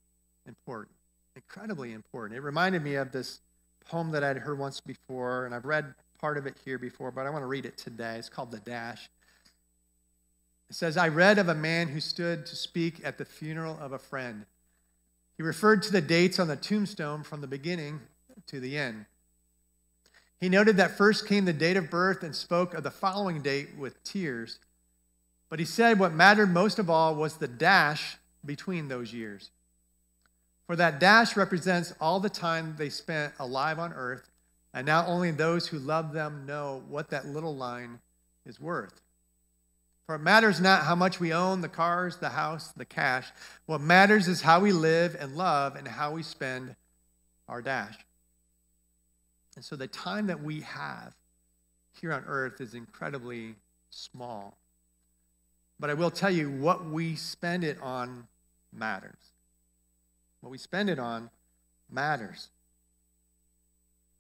important. 0.47 0.95
Incredibly 1.37 1.93
important. 1.93 2.37
It 2.37 2.43
reminded 2.43 2.83
me 2.83 2.95
of 2.95 3.13
this 3.13 3.41
poem 3.89 4.11
that 4.13 4.23
I'd 4.23 4.39
heard 4.39 4.59
once 4.59 4.81
before, 4.81 5.47
and 5.47 5.55
I've 5.55 5.65
read 5.65 5.95
part 6.21 6.39
of 6.39 6.47
it 6.47 6.57
here 6.65 6.79
before, 6.79 7.11
but 7.11 7.27
I 7.27 7.31
want 7.31 7.43
to 7.43 7.47
read 7.47 7.67
it 7.67 7.77
today. 7.77 8.17
It's 8.17 8.29
called 8.29 8.51
The 8.51 8.61
Dash. 8.61 9.09
It 10.71 10.77
says, 10.77 10.97
I 10.97 11.09
read 11.09 11.39
of 11.39 11.49
a 11.49 11.55
man 11.55 11.89
who 11.89 12.01
stood 12.01 12.47
to 12.47 12.57
speak 12.57 13.01
at 13.05 13.19
the 13.19 13.25
funeral 13.25 13.79
of 13.81 13.93
a 13.93 13.99
friend. 13.99 14.47
He 15.37 15.43
referred 15.43 15.83
to 15.85 15.93
the 15.93 16.00
dates 16.00 16.38
on 16.38 16.49
the 16.49 16.57
tombstone 16.57 17.23
from 17.23 17.41
the 17.41 17.47
beginning 17.47 18.00
to 18.47 18.61
the 18.61 18.79
end. 18.79 19.07
He 20.41 20.49
noted 20.49 20.76
that 20.76 20.97
first 20.97 21.26
came 21.26 21.45
the 21.45 21.53
date 21.53 21.76
of 21.76 21.91
birth 21.91 22.23
and 22.23 22.35
spoke 22.35 22.75
of 22.75 22.83
the 22.83 22.91
following 22.91 23.41
date 23.41 23.76
with 23.79 24.03
tears. 24.05 24.59
But 25.49 25.59
he 25.59 25.64
said 25.64 25.99
what 25.99 26.12
mattered 26.12 26.50
most 26.50 26.79
of 26.79 26.91
all 26.91 27.14
was 27.14 27.37
the 27.37 27.49
dash 27.49 28.17
between 28.45 28.88
those 28.88 29.12
years. 29.12 29.50
For 30.67 30.76
that 30.76 30.99
dash 30.99 31.37
represents 31.37 31.95
all 32.00 32.21
the 32.21 32.31
time 32.31 32.75
they 32.79 32.88
spent 32.88 33.35
alive 33.38 33.79
on 33.79 33.93
earth, 33.93 34.31
and 34.73 34.87
now 34.87 35.07
only 35.07 35.31
those 35.31 35.69
who 35.69 35.79
love 35.79 36.12
them 36.12 36.47
know 36.47 36.83
what 36.88 37.11
that 37.11 37.26
little 37.26 37.55
line 37.55 38.00
is 38.47 38.61
worth. 38.61 39.04
For 40.07 40.17
it 40.17 40.21
matters 40.21 40.61
not 40.61 40.85
how 40.85 40.95
much 40.95 41.19
we 41.19 41.33
own 41.33 41.63
the 41.63 41.69
cars, 41.69 42.17
the 42.19 42.29
house, 42.29 42.73
the 42.73 42.85
cash. 42.85 43.27
What 43.67 43.81
matters 43.81 44.29
is 44.29 44.43
how 44.43 44.61
we 44.61 44.73
live 44.73 45.17
and 45.19 45.35
love 45.35 45.77
and 45.77 45.89
how 45.89 46.13
we 46.13 46.23
spend 46.23 46.77
our 47.49 47.63
dash. 47.63 47.97
And 49.57 49.65
so 49.65 49.77
the 49.77 49.87
time 49.87 50.27
that 50.27 50.43
we 50.43 50.61
have 50.61 51.15
here 52.01 52.13
on 52.13 52.25
earth 52.27 52.61
is 52.61 52.75
incredibly 52.75 53.55
small. 53.91 54.59
But 55.81 55.91
I 55.91 55.95
will 55.95 56.11
tell 56.11 56.31
you, 56.31 56.51
what 56.51 56.85
we 56.87 57.17
spend 57.17 57.65
it 57.65 57.79
on 57.81 58.27
matters. 58.73 59.33
What 60.41 60.51
we 60.51 60.59
spend 60.59 60.91
it 60.91 60.99
on 60.99 61.31
matters. 61.91 62.49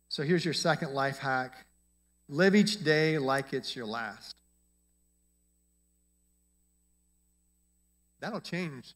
So 0.08 0.22
here's 0.22 0.44
your 0.44 0.54
second 0.54 0.94
life 0.94 1.18
hack 1.18 1.66
live 2.28 2.54
each 2.54 2.82
day 2.82 3.18
like 3.18 3.52
it's 3.52 3.76
your 3.76 3.86
last. 3.86 4.36
That'll 8.24 8.40
change 8.40 8.94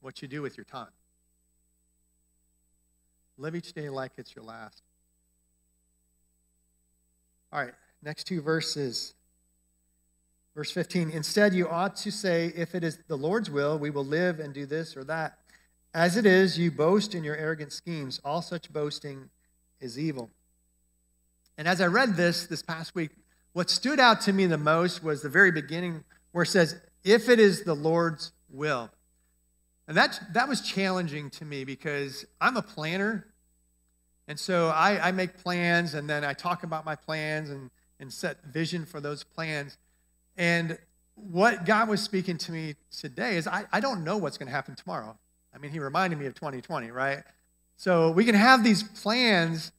what 0.00 0.22
you 0.22 0.28
do 0.28 0.42
with 0.42 0.56
your 0.56 0.62
time. 0.62 0.92
Live 3.36 3.56
each 3.56 3.72
day 3.72 3.88
like 3.88 4.12
it's 4.16 4.36
your 4.36 4.44
last. 4.44 4.80
All 7.52 7.58
right, 7.58 7.72
next 8.00 8.28
two 8.28 8.40
verses. 8.40 9.14
Verse 10.54 10.70
15 10.70 11.10
Instead, 11.10 11.52
you 11.52 11.68
ought 11.68 11.96
to 11.96 12.12
say, 12.12 12.52
If 12.54 12.76
it 12.76 12.84
is 12.84 13.00
the 13.08 13.16
Lord's 13.16 13.50
will, 13.50 13.76
we 13.76 13.90
will 13.90 14.04
live 14.04 14.38
and 14.38 14.54
do 14.54 14.66
this 14.66 14.96
or 14.96 15.02
that. 15.02 15.38
As 15.92 16.16
it 16.16 16.24
is, 16.24 16.56
you 16.56 16.70
boast 16.70 17.16
in 17.16 17.24
your 17.24 17.36
arrogant 17.36 17.72
schemes. 17.72 18.20
All 18.24 18.40
such 18.40 18.72
boasting 18.72 19.30
is 19.80 19.98
evil. 19.98 20.30
And 21.58 21.66
as 21.66 21.80
I 21.80 21.86
read 21.86 22.14
this 22.14 22.46
this 22.46 22.62
past 22.62 22.94
week, 22.94 23.10
what 23.52 23.68
stood 23.68 23.98
out 23.98 24.20
to 24.20 24.32
me 24.32 24.46
the 24.46 24.58
most 24.58 25.02
was 25.02 25.22
the 25.22 25.28
very 25.28 25.50
beginning 25.50 26.04
where 26.30 26.44
it 26.44 26.50
says, 26.50 26.80
if 27.04 27.28
it 27.28 27.38
is 27.38 27.64
the 27.64 27.74
Lord's 27.74 28.32
will. 28.48 28.90
And 29.88 29.96
that, 29.96 30.20
that 30.34 30.48
was 30.48 30.60
challenging 30.60 31.30
to 31.30 31.44
me 31.44 31.64
because 31.64 32.24
I'm 32.40 32.56
a 32.56 32.62
planner. 32.62 33.26
And 34.28 34.38
so 34.38 34.68
I, 34.68 35.08
I 35.08 35.12
make 35.12 35.36
plans 35.42 35.94
and 35.94 36.08
then 36.08 36.24
I 36.24 36.32
talk 36.32 36.62
about 36.62 36.84
my 36.84 36.94
plans 36.94 37.50
and, 37.50 37.70
and 37.98 38.12
set 38.12 38.44
vision 38.44 38.86
for 38.86 39.00
those 39.00 39.24
plans. 39.24 39.76
And 40.36 40.78
what 41.14 41.64
God 41.64 41.88
was 41.88 42.00
speaking 42.00 42.38
to 42.38 42.52
me 42.52 42.76
today 42.90 43.36
is 43.36 43.46
I, 43.46 43.64
I 43.72 43.80
don't 43.80 44.04
know 44.04 44.16
what's 44.16 44.38
going 44.38 44.46
to 44.46 44.54
happen 44.54 44.74
tomorrow. 44.74 45.18
I 45.54 45.58
mean, 45.58 45.72
He 45.72 45.78
reminded 45.78 46.18
me 46.18 46.26
of 46.26 46.34
2020, 46.34 46.90
right? 46.90 47.22
So 47.76 48.12
we 48.12 48.24
can 48.24 48.34
have 48.34 48.62
these 48.64 48.82
plans. 48.82 49.72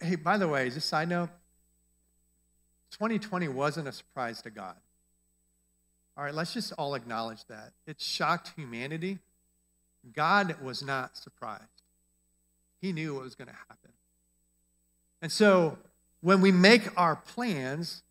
Hey, 0.00 0.16
by 0.16 0.36
the 0.36 0.48
way, 0.48 0.66
just 0.66 0.78
a 0.78 0.80
side 0.80 1.08
note 1.08 1.30
2020 2.90 3.48
wasn't 3.48 3.88
a 3.88 3.92
surprise 3.92 4.42
to 4.42 4.50
God. 4.50 4.76
All 6.16 6.24
right, 6.24 6.34
let's 6.34 6.54
just 6.54 6.72
all 6.78 6.94
acknowledge 6.94 7.44
that. 7.46 7.72
It 7.86 8.00
shocked 8.00 8.52
humanity. 8.56 9.18
God 10.14 10.56
was 10.62 10.82
not 10.82 11.16
surprised, 11.16 11.64
He 12.80 12.92
knew 12.92 13.14
what 13.14 13.24
was 13.24 13.34
going 13.34 13.48
to 13.48 13.54
happen. 13.54 13.90
And 15.22 15.32
so 15.32 15.78
when 16.20 16.40
we 16.40 16.52
make 16.52 16.88
our 16.98 17.16
plans, 17.16 18.02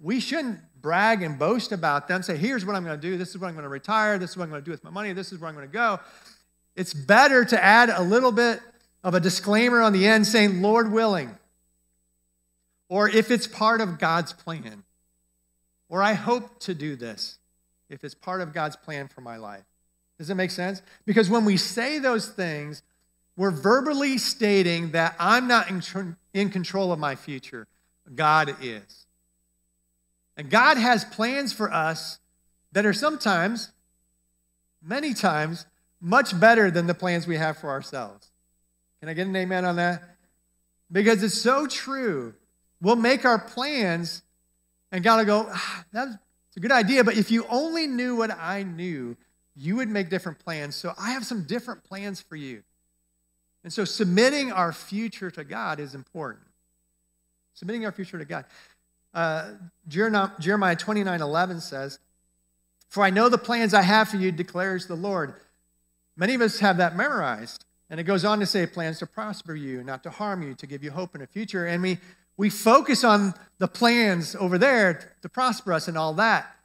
we 0.00 0.20
shouldn't 0.20 0.60
brag 0.80 1.22
and 1.22 1.38
boast 1.38 1.72
about 1.72 2.08
them, 2.08 2.22
say, 2.22 2.36
here's 2.36 2.64
what 2.64 2.76
I'm 2.76 2.84
going 2.84 2.98
to 2.98 3.06
do, 3.10 3.18
this 3.18 3.30
is 3.30 3.38
what 3.38 3.48
I'm 3.48 3.54
going 3.54 3.64
to 3.64 3.68
retire, 3.68 4.18
this 4.18 4.30
is 4.30 4.36
what 4.36 4.44
I'm 4.44 4.50
going 4.50 4.62
to 4.62 4.64
do 4.64 4.70
with 4.70 4.84
my 4.84 4.90
money, 4.90 5.12
this 5.12 5.32
is 5.32 5.40
where 5.40 5.48
I'm 5.48 5.54
going 5.54 5.66
to 5.66 5.72
go. 5.72 6.00
It's 6.76 6.94
better 6.94 7.44
to 7.44 7.62
add 7.62 7.90
a 7.90 8.02
little 8.02 8.32
bit 8.32 8.60
of 9.02 9.14
a 9.14 9.20
disclaimer 9.20 9.80
on 9.82 9.92
the 9.92 10.06
end 10.06 10.26
saying, 10.26 10.62
Lord 10.62 10.92
willing, 10.92 11.36
or 12.88 13.08
if 13.08 13.30
it's 13.30 13.46
part 13.46 13.80
of 13.80 13.98
God's 13.98 14.32
plan, 14.32 14.84
or 15.88 16.02
I 16.02 16.14
hope 16.14 16.60
to 16.60 16.74
do 16.74 16.96
this 16.96 17.38
if 17.88 18.04
it's 18.04 18.14
part 18.14 18.40
of 18.40 18.52
God's 18.52 18.76
plan 18.76 19.08
for 19.08 19.20
my 19.20 19.36
life. 19.36 19.64
Does 20.18 20.30
it 20.30 20.34
make 20.34 20.50
sense? 20.50 20.82
Because 21.06 21.30
when 21.30 21.44
we 21.44 21.56
say 21.56 21.98
those 21.98 22.28
things, 22.28 22.82
we're 23.36 23.52
verbally 23.52 24.18
stating 24.18 24.90
that 24.90 25.14
I'm 25.18 25.46
not 25.46 25.70
in, 25.70 26.16
in 26.34 26.50
control 26.50 26.92
of 26.92 26.98
my 26.98 27.14
future. 27.14 27.68
God 28.14 28.56
is. 28.60 29.06
And 30.36 30.50
God 30.50 30.76
has 30.76 31.04
plans 31.04 31.52
for 31.52 31.72
us 31.72 32.18
that 32.72 32.84
are 32.84 32.92
sometimes, 32.92 33.70
many 34.82 35.14
times, 35.14 35.66
much 36.00 36.38
better 36.38 36.70
than 36.70 36.86
the 36.86 36.94
plans 36.94 37.26
we 37.26 37.36
have 37.36 37.58
for 37.58 37.70
ourselves. 37.70 38.30
Can 39.00 39.08
I 39.08 39.14
get 39.14 39.26
an 39.26 39.36
amen 39.36 39.64
on 39.64 39.76
that? 39.76 40.02
Because 40.90 41.22
it's 41.22 41.40
so 41.40 41.66
true. 41.66 42.34
We'll 42.80 42.96
make 42.96 43.24
our 43.24 43.38
plans, 43.38 44.22
and 44.90 45.04
God 45.04 45.18
will 45.18 45.24
go, 45.24 45.50
ah, 45.50 45.84
that's 45.92 46.16
a 46.56 46.60
good 46.60 46.72
idea, 46.72 47.04
but 47.04 47.16
if 47.16 47.30
you 47.30 47.46
only 47.48 47.86
knew 47.86 48.16
what 48.16 48.30
I 48.30 48.62
knew, 48.62 49.16
you 49.54 49.76
would 49.76 49.88
make 49.88 50.08
different 50.08 50.38
plans. 50.38 50.76
So 50.76 50.92
I 50.98 51.10
have 51.12 51.26
some 51.26 51.42
different 51.42 51.84
plans 51.84 52.20
for 52.20 52.36
you. 52.36 52.62
And 53.64 53.72
so 53.72 53.84
submitting 53.84 54.52
our 54.52 54.72
future 54.72 55.30
to 55.32 55.44
God 55.44 55.80
is 55.80 55.94
important. 55.94 56.44
Submitting 57.54 57.84
our 57.84 57.92
future 57.92 58.18
to 58.18 58.24
God. 58.24 58.44
Uh, 59.12 59.50
Jeremiah 59.88 60.76
29 60.76 61.20
11 61.20 61.60
says, 61.60 61.98
For 62.88 63.02
I 63.02 63.10
know 63.10 63.28
the 63.28 63.38
plans 63.38 63.74
I 63.74 63.82
have 63.82 64.08
for 64.08 64.16
you, 64.16 64.30
declares 64.30 64.86
the 64.86 64.94
Lord. 64.94 65.34
Many 66.16 66.34
of 66.34 66.40
us 66.40 66.60
have 66.60 66.76
that 66.76 66.96
memorized. 66.96 67.64
And 67.90 67.98
it 67.98 68.04
goes 68.04 68.24
on 68.24 68.38
to 68.40 68.46
say, 68.46 68.66
plans 68.66 68.98
to 68.98 69.06
prosper 69.06 69.54
you, 69.54 69.82
not 69.82 70.02
to 70.02 70.10
harm 70.10 70.42
you, 70.42 70.54
to 70.54 70.66
give 70.66 70.84
you 70.84 70.90
hope 70.90 71.14
in 71.14 71.22
a 71.22 71.26
future. 71.26 71.66
And 71.66 71.82
we, 71.82 71.98
we 72.38 72.48
focus 72.48 73.04
on 73.04 73.34
the 73.58 73.68
plans 73.68 74.34
over 74.36 74.56
there 74.56 75.12
to 75.20 75.28
prosper 75.28 75.74
us 75.74 75.88
and 75.88 75.98
all 75.98 76.14
that. 76.14 76.56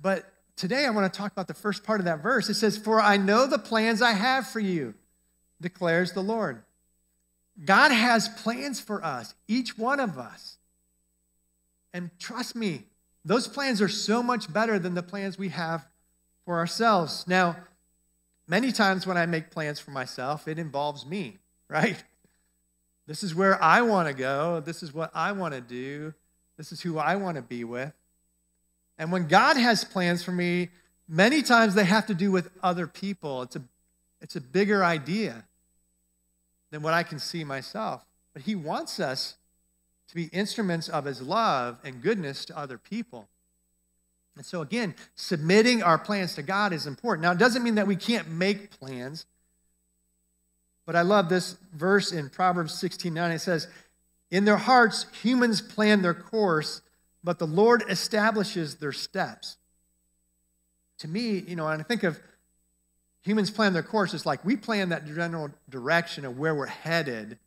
But 0.00 0.24
today 0.56 0.86
I 0.86 0.90
want 0.90 1.12
to 1.12 1.16
talk 1.16 1.30
about 1.30 1.46
the 1.46 1.54
first 1.54 1.84
part 1.84 2.00
of 2.00 2.06
that 2.06 2.22
verse. 2.22 2.48
It 2.48 2.54
says, 2.54 2.76
For 2.76 3.00
I 3.00 3.18
know 3.18 3.46
the 3.46 3.58
plans 3.58 4.02
I 4.02 4.12
have 4.12 4.48
for 4.48 4.60
you, 4.60 4.94
declares 5.60 6.12
the 6.12 6.22
Lord. 6.22 6.62
God 7.64 7.92
has 7.92 8.28
plans 8.28 8.80
for 8.80 9.04
us, 9.04 9.34
each 9.46 9.78
one 9.78 10.00
of 10.00 10.18
us. 10.18 10.56
And 11.92 12.10
trust 12.18 12.56
me, 12.56 12.84
those 13.24 13.46
plans 13.46 13.80
are 13.80 13.88
so 13.88 14.22
much 14.22 14.52
better 14.52 14.78
than 14.78 14.94
the 14.94 15.02
plans 15.02 15.38
we 15.38 15.50
have 15.50 15.86
for 16.44 16.58
ourselves. 16.58 17.26
Now, 17.28 17.56
many 18.48 18.72
times 18.72 19.06
when 19.06 19.16
I 19.16 19.26
make 19.26 19.50
plans 19.50 19.78
for 19.78 19.90
myself, 19.92 20.48
it 20.48 20.58
involves 20.58 21.06
me, 21.06 21.38
right? 21.68 22.02
This 23.06 23.22
is 23.22 23.34
where 23.34 23.62
I 23.62 23.82
want 23.82 24.08
to 24.08 24.14
go. 24.14 24.60
This 24.60 24.82
is 24.82 24.94
what 24.94 25.10
I 25.14 25.32
want 25.32 25.54
to 25.54 25.60
do. 25.60 26.14
This 26.56 26.72
is 26.72 26.80
who 26.80 26.98
I 26.98 27.16
want 27.16 27.36
to 27.36 27.42
be 27.42 27.64
with. 27.64 27.92
And 28.98 29.10
when 29.12 29.26
God 29.26 29.56
has 29.56 29.84
plans 29.84 30.22
for 30.22 30.32
me, 30.32 30.70
many 31.08 31.42
times 31.42 31.74
they 31.74 31.84
have 31.84 32.06
to 32.06 32.14
do 32.14 32.30
with 32.30 32.50
other 32.62 32.86
people. 32.86 33.42
It's 33.42 33.56
a, 33.56 33.62
it's 34.20 34.36
a 34.36 34.40
bigger 34.40 34.84
idea 34.84 35.44
than 36.70 36.82
what 36.82 36.94
I 36.94 37.02
can 37.02 37.18
see 37.18 37.44
myself. 37.44 38.04
But 38.32 38.42
He 38.42 38.54
wants 38.54 39.00
us 39.00 39.36
to 40.08 40.14
be 40.14 40.24
instruments 40.26 40.88
of 40.88 41.04
his 41.04 41.20
love 41.22 41.78
and 41.84 42.02
goodness 42.02 42.44
to 42.46 42.58
other 42.58 42.78
people. 42.78 43.28
And 44.36 44.44
so, 44.44 44.62
again, 44.62 44.94
submitting 45.14 45.82
our 45.82 45.98
plans 45.98 46.34
to 46.34 46.42
God 46.42 46.72
is 46.72 46.86
important. 46.86 47.22
Now, 47.22 47.32
it 47.32 47.38
doesn't 47.38 47.62
mean 47.62 47.76
that 47.76 47.86
we 47.86 47.96
can't 47.96 48.28
make 48.28 48.70
plans, 48.78 49.26
but 50.86 50.96
I 50.96 51.02
love 51.02 51.28
this 51.28 51.56
verse 51.72 52.12
in 52.12 52.28
Proverbs 52.28 52.74
16 52.74 53.12
9. 53.12 53.30
It 53.32 53.38
says, 53.40 53.68
In 54.30 54.44
their 54.44 54.56
hearts, 54.56 55.06
humans 55.22 55.60
plan 55.60 56.02
their 56.02 56.14
course, 56.14 56.82
but 57.22 57.38
the 57.38 57.46
Lord 57.46 57.84
establishes 57.88 58.76
their 58.76 58.92
steps. 58.92 59.56
To 60.98 61.08
me, 61.08 61.38
you 61.46 61.56
know, 61.56 61.66
and 61.68 61.80
I 61.80 61.84
think 61.84 62.02
of 62.02 62.20
humans 63.22 63.50
plan 63.50 63.72
their 63.72 63.82
course, 63.82 64.14
it's 64.14 64.26
like 64.26 64.44
we 64.44 64.56
plan 64.56 64.90
that 64.90 65.06
general 65.06 65.50
direction 65.68 66.24
of 66.24 66.38
where 66.38 66.54
we're 66.54 66.66
headed, 66.66 67.38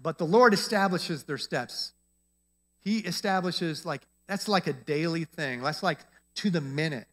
but 0.00 0.18
the 0.18 0.26
Lord 0.26 0.54
establishes 0.54 1.24
their 1.24 1.38
steps. 1.38 1.92
He 2.80 2.98
establishes, 2.98 3.84
like, 3.84 4.02
that's 4.26 4.48
like 4.48 4.66
a 4.66 4.72
daily 4.72 5.24
thing. 5.24 5.62
That's 5.62 5.82
like 5.82 6.00
to 6.36 6.50
the 6.50 6.60
minute 6.60 7.06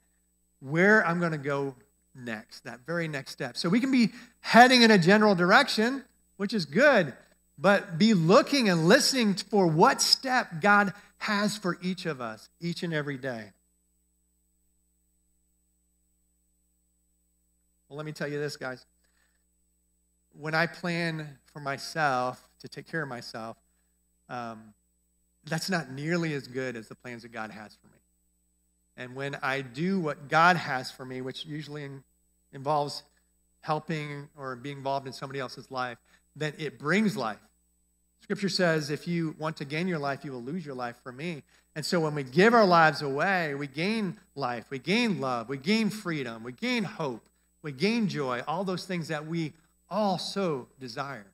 where 0.60 1.06
I'm 1.06 1.20
going 1.20 1.32
to 1.32 1.38
go 1.38 1.76
next, 2.16 2.64
that 2.64 2.82
very 2.86 3.08
next 3.08 3.32
step. 3.32 3.58
So 3.58 3.70
we 3.70 3.80
can 3.80 3.92
be 3.92 4.12
heading 4.42 4.82
in 4.82 4.92
a 4.92 4.98
general 4.98 5.36
direction, 5.36 6.04
which 6.38 6.54
is 6.54 6.66
good, 6.66 7.14
but 7.58 7.98
be 7.98 8.14
looking 8.14 8.70
and 8.70 8.88
listening 8.88 9.36
for 9.36 9.68
what 9.68 10.02
step 10.02 10.62
God 10.62 10.94
has 11.20 11.58
for 11.58 11.78
each 11.82 12.06
of 12.06 12.20
us 12.20 12.50
each 12.60 12.84
and 12.84 12.94
every 12.94 13.18
day. 13.18 13.52
Well, 17.88 17.98
let 17.98 18.06
me 18.06 18.12
tell 18.12 18.28
you 18.28 18.40
this, 18.40 18.58
guys. 18.58 18.86
When 20.32 20.56
I 20.56 20.66
plan 20.66 21.38
for 21.54 21.60
myself, 21.60 22.50
to 22.64 22.68
take 22.70 22.90
care 22.90 23.04
of 23.04 23.10
myself, 23.10 23.58
um, 24.30 24.74
that's 25.46 25.70
not 25.70 25.92
nearly 25.92 26.34
as 26.34 26.48
good 26.48 26.76
as 26.76 26.88
the 26.88 26.96
plans 26.96 27.22
that 27.24 27.32
God 27.32 27.52
has 27.52 27.76
for 27.76 27.88
me. 27.88 27.93
And 28.96 29.16
when 29.16 29.36
I 29.42 29.62
do 29.62 30.00
what 30.00 30.30
God 30.30 30.56
has 30.56 30.92
for 30.92 31.06
me, 31.06 31.22
which 31.22 31.46
usually 31.46 31.84
in, 31.84 32.04
involves 32.52 33.04
helping 33.62 34.30
or 34.38 34.56
being 34.56 34.78
involved 34.78 35.08
in 35.08 35.14
somebody 35.14 35.40
else's 35.40 35.72
life, 35.72 35.98
then 36.36 36.54
it 36.58 36.78
brings 36.78 37.18
life. 37.18 37.40
Scripture 38.22 38.50
says, 38.50 38.90
if 38.90 39.08
you 39.08 39.36
want 39.38 39.58
to 39.58 39.66
gain 39.66 39.88
your 39.88 40.00
life, 40.00 40.24
you 40.24 40.32
will 40.32 40.44
lose 40.44 40.66
your 40.66 40.76
life 40.76 40.96
for 41.04 41.12
me. 41.12 41.44
And 41.76 41.86
so 41.86 42.00
when 42.00 42.14
we 42.14 42.24
give 42.24 42.54
our 42.54 42.66
lives 42.66 43.02
away, 43.02 43.56
we 43.56 43.68
gain 43.68 44.18
life, 44.36 44.66
we 44.70 44.80
gain 44.80 45.20
love, 45.20 45.50
we 45.50 45.58
gain 45.58 45.90
freedom, 45.90 46.44
we 46.44 46.52
gain 46.52 46.84
hope, 46.84 47.28
we 47.64 47.72
gain 47.72 48.08
joy, 48.08 48.42
all 48.48 48.64
those 48.64 48.86
things 48.86 49.08
that 49.08 49.26
we 49.26 49.54
all 49.90 50.18
so 50.18 50.68
desire. 50.80 51.26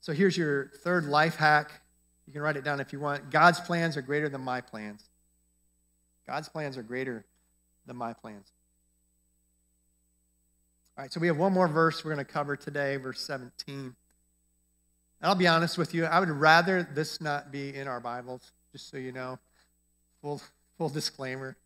So 0.00 0.12
here's 0.12 0.36
your 0.36 0.70
third 0.82 1.04
life 1.04 1.36
hack. 1.36 1.82
You 2.26 2.32
can 2.32 2.42
write 2.42 2.56
it 2.56 2.64
down 2.64 2.80
if 2.80 2.92
you 2.92 3.00
want. 3.00 3.30
God's 3.30 3.60
plans 3.60 3.96
are 3.96 4.02
greater 4.02 4.28
than 4.28 4.40
my 4.40 4.60
plans. 4.60 5.09
God's 6.30 6.48
plans 6.48 6.78
are 6.78 6.84
greater 6.84 7.24
than 7.86 7.96
my 7.96 8.12
plans. 8.12 8.52
All 10.96 11.02
right, 11.02 11.12
so 11.12 11.18
we 11.18 11.26
have 11.26 11.36
one 11.36 11.52
more 11.52 11.66
verse 11.66 12.04
we're 12.04 12.14
going 12.14 12.24
to 12.24 12.32
cover 12.32 12.54
today, 12.54 12.98
verse 12.98 13.20
17. 13.22 13.74
And 13.74 13.94
I'll 15.20 15.34
be 15.34 15.48
honest 15.48 15.76
with 15.76 15.92
you, 15.92 16.04
I 16.04 16.20
would 16.20 16.30
rather 16.30 16.88
this 16.94 17.20
not 17.20 17.50
be 17.50 17.74
in 17.74 17.88
our 17.88 17.98
Bibles, 17.98 18.52
just 18.70 18.88
so 18.88 18.96
you 18.96 19.10
know. 19.10 19.40
Full, 20.22 20.40
full 20.78 20.88
disclaimer. 20.88 21.56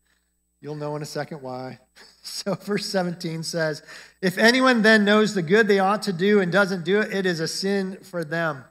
You'll 0.61 0.73
know 0.73 0.95
in 0.95 1.03
a 1.03 1.05
second 1.05 1.43
why. 1.43 1.79
So, 2.27 2.55
verse 2.55 2.87
17 2.87 3.43
says, 3.43 3.83
If 4.19 4.39
anyone 4.39 4.81
then 4.81 5.05
knows 5.05 5.35
the 5.35 5.43
good 5.43 5.67
they 5.67 5.77
ought 5.77 6.01
to 6.01 6.11
do 6.11 6.41
and 6.41 6.51
doesn't 6.51 6.83
do 6.83 7.01
it, 7.01 7.13
it 7.13 7.27
is 7.27 7.39
a 7.39 7.47
sin 7.47 7.99
for 8.01 8.23
them. 8.23 8.63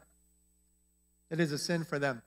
It 1.30 1.38
is 1.38 1.52
a 1.52 1.58
sin 1.58 1.84
for 1.84 2.00
them. 2.00 2.22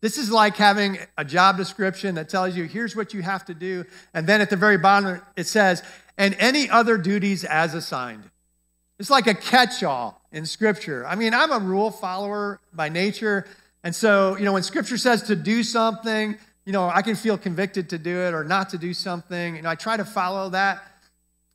This 0.00 0.16
is 0.16 0.30
like 0.30 0.56
having 0.56 0.98
a 1.16 1.24
job 1.24 1.56
description 1.56 2.14
that 2.14 2.28
tells 2.28 2.56
you, 2.56 2.64
here's 2.64 2.94
what 2.94 3.12
you 3.12 3.22
have 3.22 3.44
to 3.46 3.54
do. 3.54 3.84
And 4.14 4.26
then 4.26 4.40
at 4.40 4.48
the 4.48 4.56
very 4.56 4.78
bottom, 4.78 5.20
it 5.36 5.46
says, 5.46 5.82
and 6.16 6.36
any 6.38 6.70
other 6.70 6.96
duties 6.98 7.44
as 7.44 7.74
assigned. 7.74 8.30
It's 8.98 9.10
like 9.10 9.26
a 9.26 9.34
catch 9.34 9.82
all 9.82 10.20
in 10.32 10.46
Scripture. 10.46 11.06
I 11.06 11.14
mean, 11.14 11.34
I'm 11.34 11.52
a 11.52 11.58
rule 11.58 11.90
follower 11.90 12.60
by 12.72 12.88
nature. 12.88 13.46
And 13.84 13.94
so, 13.94 14.36
you 14.36 14.44
know, 14.44 14.52
when 14.52 14.62
Scripture 14.62 14.98
says 14.98 15.22
to 15.24 15.36
do 15.36 15.62
something, 15.62 16.36
you 16.64 16.72
know, 16.72 16.88
I 16.88 17.02
can 17.02 17.14
feel 17.14 17.38
convicted 17.38 17.88
to 17.90 17.98
do 17.98 18.20
it 18.20 18.34
or 18.34 18.44
not 18.44 18.70
to 18.70 18.78
do 18.78 18.92
something. 18.92 19.56
You 19.56 19.62
know, 19.62 19.70
I 19.70 19.74
try 19.74 19.96
to 19.96 20.04
follow 20.04 20.50
that. 20.50 20.82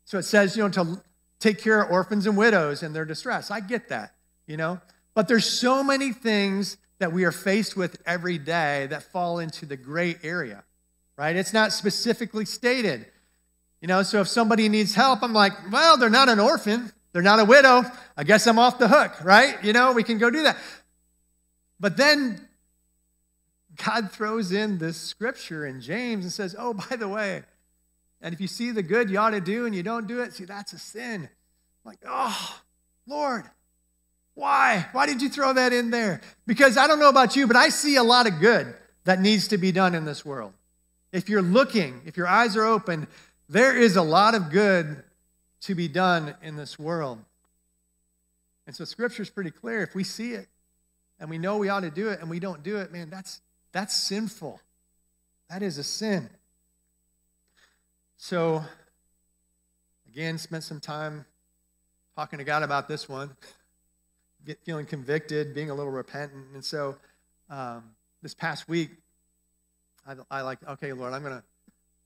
So 0.05 0.17
it 0.17 0.23
says, 0.23 0.57
you 0.57 0.63
know, 0.63 0.69
to 0.69 1.01
take 1.39 1.59
care 1.59 1.81
of 1.81 1.91
orphans 1.91 2.25
and 2.25 2.37
widows 2.37 2.83
in 2.83 2.93
their 2.93 3.05
distress. 3.05 3.51
I 3.51 3.59
get 3.59 3.89
that, 3.89 4.15
you 4.47 4.57
know. 4.57 4.79
But 5.13 5.27
there's 5.27 5.45
so 5.45 5.83
many 5.83 6.13
things 6.13 6.77
that 6.99 7.11
we 7.11 7.25
are 7.25 7.31
faced 7.31 7.75
with 7.75 8.01
every 8.05 8.37
day 8.37 8.87
that 8.87 9.03
fall 9.03 9.39
into 9.39 9.65
the 9.65 9.77
gray 9.77 10.15
area, 10.23 10.63
right? 11.17 11.35
It's 11.35 11.53
not 11.53 11.73
specifically 11.73 12.45
stated. 12.45 13.05
You 13.81 13.87
know, 13.87 14.03
so 14.03 14.21
if 14.21 14.27
somebody 14.27 14.69
needs 14.69 14.95
help, 14.95 15.23
I'm 15.23 15.33
like, 15.33 15.53
well, 15.71 15.97
they're 15.97 16.09
not 16.09 16.29
an 16.29 16.39
orphan, 16.39 16.91
they're 17.11 17.21
not 17.21 17.39
a 17.39 17.45
widow. 17.45 17.83
I 18.15 18.23
guess 18.23 18.47
I'm 18.47 18.57
off 18.57 18.79
the 18.79 18.87
hook, 18.87 19.23
right? 19.23 19.61
You 19.63 19.73
know, 19.73 19.91
we 19.91 20.03
can 20.03 20.17
go 20.17 20.29
do 20.29 20.43
that. 20.43 20.57
But 21.79 21.97
then 21.97 22.47
God 23.83 24.11
throws 24.11 24.51
in 24.51 24.77
this 24.77 24.97
scripture 24.97 25.65
in 25.65 25.81
James 25.81 26.23
and 26.23 26.31
says, 26.31 26.55
oh, 26.57 26.73
by 26.73 26.95
the 26.95 27.07
way, 27.07 27.43
and 28.21 28.33
if 28.33 28.39
you 28.39 28.47
see 28.47 28.71
the 28.71 28.83
good 28.83 29.09
you 29.09 29.19
ought 29.19 29.31
to 29.31 29.41
do 29.41 29.65
and 29.65 29.75
you 29.75 29.83
don't 29.83 30.07
do 30.07 30.21
it, 30.21 30.33
see, 30.33 30.45
that's 30.45 30.71
a 30.71 30.79
sin. 30.79 31.23
I'm 31.23 31.29
like, 31.83 31.99
oh, 32.07 32.61
Lord, 33.05 33.43
why? 34.35 34.87
Why 34.93 35.05
did 35.05 35.21
you 35.21 35.29
throw 35.29 35.53
that 35.53 35.73
in 35.73 35.91
there? 35.91 36.21
Because 36.47 36.77
I 36.77 36.87
don't 36.87 36.99
know 36.99 37.09
about 37.09 37.35
you, 37.35 37.45
but 37.45 37.55
I 37.55 37.69
see 37.69 37.97
a 37.97 38.03
lot 38.03 38.27
of 38.27 38.39
good 38.39 38.73
that 39.03 39.21
needs 39.21 39.47
to 39.49 39.57
be 39.57 39.71
done 39.71 39.93
in 39.93 40.05
this 40.05 40.25
world. 40.25 40.53
If 41.11 41.29
you're 41.29 41.43
looking, 41.43 42.01
if 42.05 42.17
your 42.17 42.27
eyes 42.27 42.57
are 42.57 42.65
open, 42.65 43.07
there 43.47 43.77
is 43.77 43.95
a 43.95 44.01
lot 44.01 44.33
of 44.33 44.49
good 44.49 45.03
to 45.61 45.75
be 45.75 45.87
done 45.87 46.35
in 46.41 46.55
this 46.55 46.79
world. 46.79 47.19
And 48.65 48.75
so 48.75 48.85
scripture 48.85 49.21
is 49.21 49.29
pretty 49.29 49.51
clear. 49.51 49.83
If 49.83 49.93
we 49.93 50.03
see 50.03 50.33
it 50.33 50.47
and 51.19 51.29
we 51.29 51.37
know 51.37 51.57
we 51.57 51.69
ought 51.69 51.81
to 51.81 51.91
do 51.91 52.09
it 52.09 52.19
and 52.19 52.29
we 52.29 52.39
don't 52.39 52.63
do 52.63 52.77
it, 52.77 52.91
man, 52.91 53.09
that's 53.09 53.41
that's 53.71 53.95
sinful. 53.95 54.59
That 55.49 55.61
is 55.61 55.77
a 55.77 55.83
sin. 55.83 56.29
So 58.17 58.63
again, 60.09 60.37
spent 60.37 60.63
some 60.63 60.79
time 60.79 61.25
talking 62.15 62.39
to 62.39 62.45
God 62.45 62.63
about 62.63 62.87
this 62.87 63.07
one 63.07 63.35
feeling 64.65 64.85
convicted, 64.85 65.53
being 65.53 65.69
a 65.69 65.73
little 65.73 65.91
repentant. 65.91 66.45
And 66.53 66.63
so 66.63 66.95
um, 67.49 67.83
this 68.21 68.33
past 68.33 68.67
week, 68.67 68.91
I, 70.07 70.15
I 70.29 70.41
like, 70.41 70.59
okay, 70.67 70.93
Lord, 70.93 71.13
I'm 71.13 71.21
going 71.21 71.35
to 71.35 71.43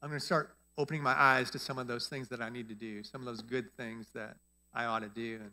I'm 0.01 0.09
going 0.09 0.19
to 0.19 0.25
start 0.25 0.55
opening 0.77 1.01
my 1.01 1.19
eyes 1.19 1.49
to 1.51 1.59
some 1.59 1.79
of 1.79 1.87
those 1.87 2.07
things 2.07 2.27
that 2.29 2.39
I 2.39 2.49
need 2.49 2.69
to 2.69 2.75
do, 2.75 3.01
some 3.03 3.21
of 3.21 3.25
those 3.25 3.41
good 3.41 3.75
things 3.75 4.07
that 4.13 4.37
I 4.73 4.85
ought 4.85 4.99
to 4.99 5.09
do. 5.09 5.39
And 5.41 5.51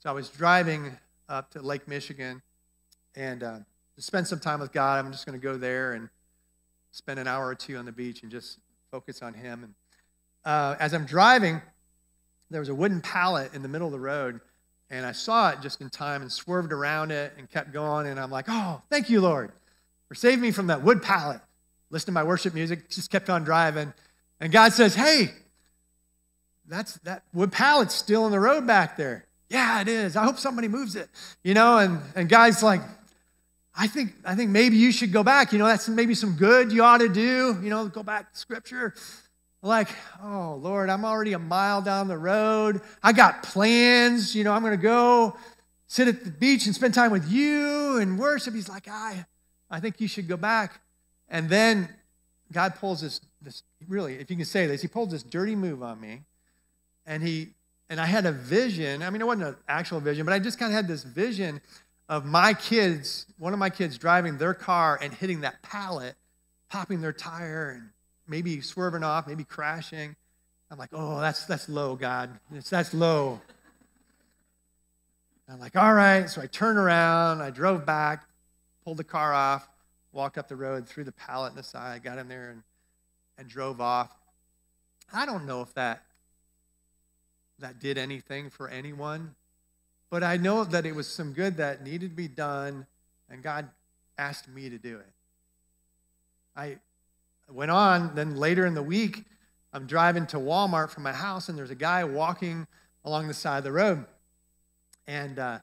so 0.00 0.10
I 0.10 0.12
was 0.12 0.28
driving 0.28 0.96
up 1.28 1.50
to 1.52 1.62
Lake 1.62 1.86
Michigan 1.86 2.42
and 3.14 3.42
uh, 3.44 3.58
to 3.94 4.02
spend 4.02 4.26
some 4.26 4.40
time 4.40 4.58
with 4.58 4.72
God. 4.72 5.04
I'm 5.04 5.12
just 5.12 5.24
going 5.24 5.38
to 5.38 5.42
go 5.42 5.56
there 5.56 5.92
and 5.92 6.08
spend 6.90 7.20
an 7.20 7.28
hour 7.28 7.46
or 7.46 7.54
two 7.54 7.76
on 7.76 7.84
the 7.84 7.92
beach 7.92 8.22
and 8.22 8.30
just 8.30 8.58
focus 8.90 9.22
on 9.22 9.34
Him. 9.34 9.62
And 9.62 9.74
uh, 10.44 10.74
as 10.80 10.92
I'm 10.92 11.06
driving, 11.06 11.62
there 12.50 12.60
was 12.60 12.68
a 12.68 12.74
wooden 12.74 13.00
pallet 13.00 13.54
in 13.54 13.62
the 13.62 13.68
middle 13.68 13.86
of 13.86 13.92
the 13.92 14.00
road 14.00 14.40
and 14.90 15.04
I 15.04 15.12
saw 15.12 15.50
it 15.50 15.60
just 15.60 15.80
in 15.80 15.90
time 15.90 16.22
and 16.22 16.30
swerved 16.30 16.72
around 16.72 17.10
it 17.10 17.32
and 17.38 17.50
kept 17.50 17.72
going. 17.72 18.06
And 18.06 18.20
I'm 18.20 18.30
like, 18.30 18.46
oh, 18.48 18.82
thank 18.90 19.10
you, 19.10 19.20
Lord, 19.20 19.52
for 20.08 20.14
saving 20.14 20.40
me 20.40 20.52
from 20.52 20.68
that 20.68 20.82
wood 20.82 21.02
pallet. 21.02 21.40
Listening 21.90 22.12
to 22.14 22.20
my 22.20 22.24
worship 22.24 22.54
music, 22.54 22.88
just 22.88 23.10
kept 23.10 23.30
on 23.30 23.44
driving. 23.44 23.92
And 24.40 24.52
God 24.52 24.72
says, 24.72 24.94
hey, 24.94 25.30
that's 26.68 26.94
that 27.00 27.22
wood 27.32 27.52
pallet's 27.52 27.94
still 27.94 28.26
in 28.26 28.32
the 28.32 28.40
road 28.40 28.66
back 28.66 28.96
there. 28.96 29.26
Yeah, 29.48 29.80
it 29.80 29.88
is. 29.88 30.16
I 30.16 30.24
hope 30.24 30.38
somebody 30.38 30.66
moves 30.66 30.96
it. 30.96 31.08
You 31.44 31.54
know, 31.54 31.78
and, 31.78 32.00
and 32.16 32.28
God's 32.28 32.62
like, 32.62 32.80
I 33.78 33.86
think, 33.86 34.14
I 34.24 34.34
think 34.34 34.50
maybe 34.50 34.76
you 34.76 34.90
should 34.90 35.12
go 35.12 35.22
back. 35.22 35.52
You 35.52 35.58
know, 35.58 35.66
that's 35.66 35.88
maybe 35.88 36.14
some 36.14 36.34
good 36.34 36.72
you 36.72 36.82
ought 36.82 36.98
to 36.98 37.08
do. 37.08 37.58
You 37.62 37.70
know, 37.70 37.86
go 37.86 38.02
back 38.02 38.32
to 38.32 38.38
scripture 38.38 38.94
like, 39.66 39.88
oh, 40.22 40.58
Lord, 40.62 40.88
I'm 40.90 41.04
already 41.04 41.32
a 41.32 41.38
mile 41.38 41.82
down 41.82 42.08
the 42.08 42.18
road. 42.18 42.80
I 43.02 43.12
got 43.12 43.42
plans. 43.42 44.34
You 44.34 44.44
know, 44.44 44.52
I'm 44.52 44.62
going 44.62 44.76
to 44.76 44.82
go 44.82 45.36
sit 45.86 46.08
at 46.08 46.24
the 46.24 46.30
beach 46.30 46.66
and 46.66 46.74
spend 46.74 46.94
time 46.94 47.10
with 47.10 47.28
you 47.30 47.98
and 47.98 48.18
worship. 48.18 48.54
He's 48.54 48.68
like, 48.68 48.88
I, 48.88 49.26
I 49.70 49.80
think 49.80 50.00
you 50.00 50.08
should 50.08 50.28
go 50.28 50.36
back. 50.36 50.80
And 51.28 51.48
then 51.48 51.88
God 52.52 52.76
pulls 52.76 53.00
this, 53.00 53.20
this, 53.42 53.62
really, 53.88 54.14
if 54.14 54.30
you 54.30 54.36
can 54.36 54.44
say 54.44 54.66
this, 54.66 54.82
he 54.82 54.88
pulls 54.88 55.10
this 55.10 55.22
dirty 55.22 55.54
move 55.54 55.82
on 55.82 56.00
me. 56.00 56.22
And 57.04 57.22
he, 57.22 57.48
and 57.88 58.00
I 58.00 58.06
had 58.06 58.26
a 58.26 58.32
vision. 58.32 59.02
I 59.02 59.10
mean, 59.10 59.20
it 59.20 59.26
wasn't 59.26 59.48
an 59.48 59.56
actual 59.68 60.00
vision, 60.00 60.24
but 60.24 60.32
I 60.32 60.38
just 60.38 60.58
kind 60.58 60.72
of 60.72 60.76
had 60.76 60.88
this 60.88 61.04
vision 61.04 61.60
of 62.08 62.24
my 62.24 62.54
kids, 62.54 63.26
one 63.38 63.52
of 63.52 63.58
my 63.58 63.70
kids 63.70 63.98
driving 63.98 64.38
their 64.38 64.54
car 64.54 64.98
and 65.00 65.12
hitting 65.12 65.40
that 65.40 65.62
pallet, 65.62 66.14
popping 66.68 67.00
their 67.00 67.12
tire 67.12 67.70
and 67.70 67.90
maybe 68.28 68.60
swerving 68.60 69.02
off, 69.02 69.26
maybe 69.26 69.44
crashing. 69.44 70.16
I'm 70.70 70.78
like, 70.78 70.90
oh, 70.92 71.20
that's, 71.20 71.44
that's 71.46 71.68
low, 71.68 71.94
God. 71.94 72.38
It's, 72.52 72.70
that's 72.70 72.92
low. 72.92 73.40
I'm 75.48 75.60
like, 75.60 75.76
all 75.76 75.94
right. 75.94 76.28
So 76.28 76.42
I 76.42 76.46
turned 76.46 76.78
around, 76.78 77.40
I 77.40 77.50
drove 77.50 77.86
back, 77.86 78.24
pulled 78.84 78.96
the 78.96 79.04
car 79.04 79.32
off, 79.32 79.68
walked 80.12 80.38
up 80.38 80.48
the 80.48 80.56
road, 80.56 80.88
threw 80.88 81.04
the 81.04 81.12
pallet 81.12 81.50
in 81.50 81.56
the 81.56 81.62
side, 81.62 82.02
got 82.02 82.18
in 82.18 82.28
there 82.28 82.50
and, 82.50 82.62
and 83.38 83.48
drove 83.48 83.80
off. 83.80 84.10
I 85.12 85.24
don't 85.24 85.46
know 85.46 85.62
if 85.62 85.72
that 85.74 86.02
that 87.58 87.80
did 87.80 87.96
anything 87.96 88.50
for 88.50 88.68
anyone, 88.68 89.34
but 90.10 90.22
I 90.22 90.36
know 90.36 90.64
that 90.64 90.84
it 90.84 90.94
was 90.94 91.06
some 91.06 91.32
good 91.32 91.56
that 91.56 91.82
needed 91.82 92.10
to 92.10 92.16
be 92.16 92.28
done, 92.28 92.86
and 93.30 93.42
God 93.42 93.70
asked 94.18 94.48
me 94.48 94.68
to 94.68 94.78
do 94.78 94.98
it. 94.98 95.12
I 96.54 96.78
went 97.52 97.70
on, 97.70 98.14
then 98.14 98.36
later 98.36 98.66
in 98.66 98.74
the 98.74 98.82
week, 98.82 99.24
I'm 99.72 99.86
driving 99.86 100.26
to 100.28 100.38
Walmart 100.38 100.90
from 100.90 101.02
my 101.02 101.12
house, 101.12 101.48
and 101.48 101.58
there's 101.58 101.70
a 101.70 101.76
guy 101.76 102.02
walking 102.04 102.66
along 103.04 103.28
the 103.28 103.34
side 103.34 103.58
of 103.58 103.64
the 103.64 103.72
road. 103.72 104.04
And 105.06 105.38
uh, 105.38 105.58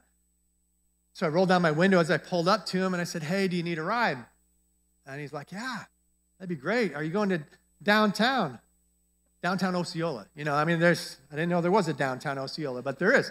so 1.13 1.25
I 1.25 1.29
rolled 1.29 1.49
down 1.49 1.61
my 1.61 1.71
window 1.71 1.99
as 1.99 2.09
I 2.09 2.17
pulled 2.17 2.47
up 2.47 2.65
to 2.67 2.77
him, 2.77 2.93
and 2.93 3.01
I 3.01 3.03
said, 3.03 3.23
Hey, 3.23 3.47
do 3.47 3.55
you 3.55 3.63
need 3.63 3.77
a 3.77 3.83
ride? 3.83 4.17
And 5.05 5.19
he's 5.19 5.33
like, 5.33 5.51
Yeah, 5.51 5.79
that'd 6.37 6.49
be 6.49 6.55
great. 6.55 6.93
Are 6.93 7.03
you 7.03 7.11
going 7.11 7.29
to 7.29 7.41
downtown? 7.81 8.59
Downtown 9.41 9.75
Osceola. 9.75 10.27
You 10.35 10.45
know, 10.45 10.53
I 10.53 10.63
mean, 10.63 10.79
there's, 10.79 11.17
I 11.31 11.35
didn't 11.35 11.49
know 11.49 11.59
there 11.59 11.71
was 11.71 11.89
a 11.89 11.93
downtown 11.93 12.37
Osceola, 12.37 12.81
but 12.81 12.97
there 12.97 13.11
is. 13.11 13.29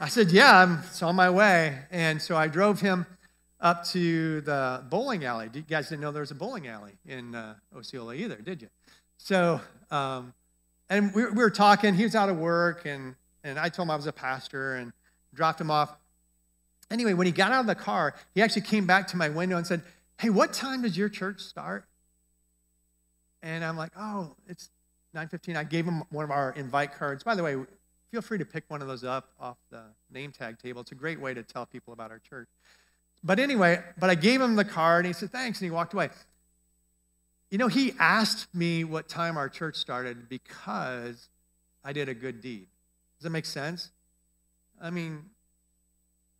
I 0.00 0.08
said, 0.08 0.30
Yeah, 0.30 0.62
I'm 0.62 0.78
it's 0.86 1.02
on 1.02 1.16
my 1.16 1.28
way. 1.28 1.80
And 1.90 2.22
so 2.22 2.36
I 2.36 2.48
drove 2.48 2.80
him 2.80 3.06
up 3.60 3.84
to 3.86 4.40
the 4.42 4.84
bowling 4.88 5.24
alley. 5.24 5.48
You 5.52 5.62
guys 5.62 5.88
didn't 5.88 6.00
know 6.00 6.12
there 6.12 6.20
was 6.20 6.30
a 6.30 6.36
bowling 6.36 6.68
alley 6.68 6.92
in 7.06 7.34
uh, 7.34 7.54
Osceola 7.76 8.14
either, 8.14 8.36
did 8.36 8.62
you? 8.62 8.68
So, 9.18 9.60
um, 9.90 10.32
and 10.88 11.12
we, 11.14 11.24
we, 11.26 11.42
were 11.42 11.50
talking. 11.50 11.94
He 11.94 12.04
was 12.04 12.14
out 12.14 12.28
of 12.28 12.38
work, 12.38 12.86
and, 12.86 13.14
and 13.42 13.58
I 13.58 13.68
told 13.68 13.86
him 13.86 13.90
I 13.90 13.96
was 13.96 14.06
a 14.06 14.12
pastor 14.12 14.76
and 14.76 14.92
dropped 15.34 15.60
him 15.60 15.70
off. 15.70 15.96
Anyway, 16.90 17.12
when 17.12 17.26
he 17.26 17.32
got 17.32 17.52
out 17.52 17.60
of 17.60 17.66
the 17.66 17.74
car, 17.74 18.14
he 18.34 18.40
actually 18.40 18.62
came 18.62 18.86
back 18.86 19.08
to 19.08 19.16
my 19.16 19.28
window 19.28 19.56
and 19.56 19.66
said, 19.66 19.82
Hey, 20.18 20.30
what 20.30 20.52
time 20.52 20.82
does 20.82 20.96
your 20.96 21.08
church 21.08 21.40
start? 21.40 21.84
And 23.42 23.64
I'm 23.64 23.76
like, 23.76 23.92
Oh, 23.96 24.34
it's 24.46 24.70
9:15. 25.14 25.56
I 25.56 25.64
gave 25.64 25.84
him 25.84 26.02
one 26.10 26.24
of 26.24 26.30
our 26.30 26.52
invite 26.52 26.94
cards. 26.94 27.24
By 27.24 27.34
the 27.34 27.42
way, 27.42 27.56
feel 28.10 28.22
free 28.22 28.38
to 28.38 28.44
pick 28.44 28.64
one 28.68 28.82
of 28.82 28.88
those 28.88 29.04
up 29.04 29.30
off 29.40 29.58
the 29.70 29.82
name 30.10 30.32
tag 30.32 30.58
table. 30.58 30.80
It's 30.80 30.92
a 30.92 30.96
great 30.96 31.20
way 31.20 31.34
to 31.34 31.42
tell 31.42 31.66
people 31.66 31.92
about 31.92 32.10
our 32.10 32.18
church. 32.18 32.48
But 33.22 33.38
anyway, 33.38 33.82
but 33.98 34.10
I 34.10 34.14
gave 34.14 34.40
him 34.40 34.56
the 34.56 34.64
card 34.64 35.04
and 35.04 35.14
he 35.14 35.18
said, 35.18 35.30
thanks, 35.30 35.60
and 35.60 35.66
he 35.66 35.70
walked 35.70 35.92
away. 35.92 36.10
You 37.50 37.58
know, 37.58 37.68
he 37.68 37.94
asked 37.98 38.54
me 38.54 38.84
what 38.84 39.08
time 39.08 39.36
our 39.36 39.48
church 39.48 39.76
started 39.76 40.28
because 40.28 41.28
I 41.82 41.92
did 41.92 42.08
a 42.08 42.14
good 42.14 42.40
deed. 42.40 42.66
Does 43.18 43.24
that 43.24 43.30
make 43.30 43.46
sense? 43.46 43.90
I 44.80 44.90
mean, 44.90 45.24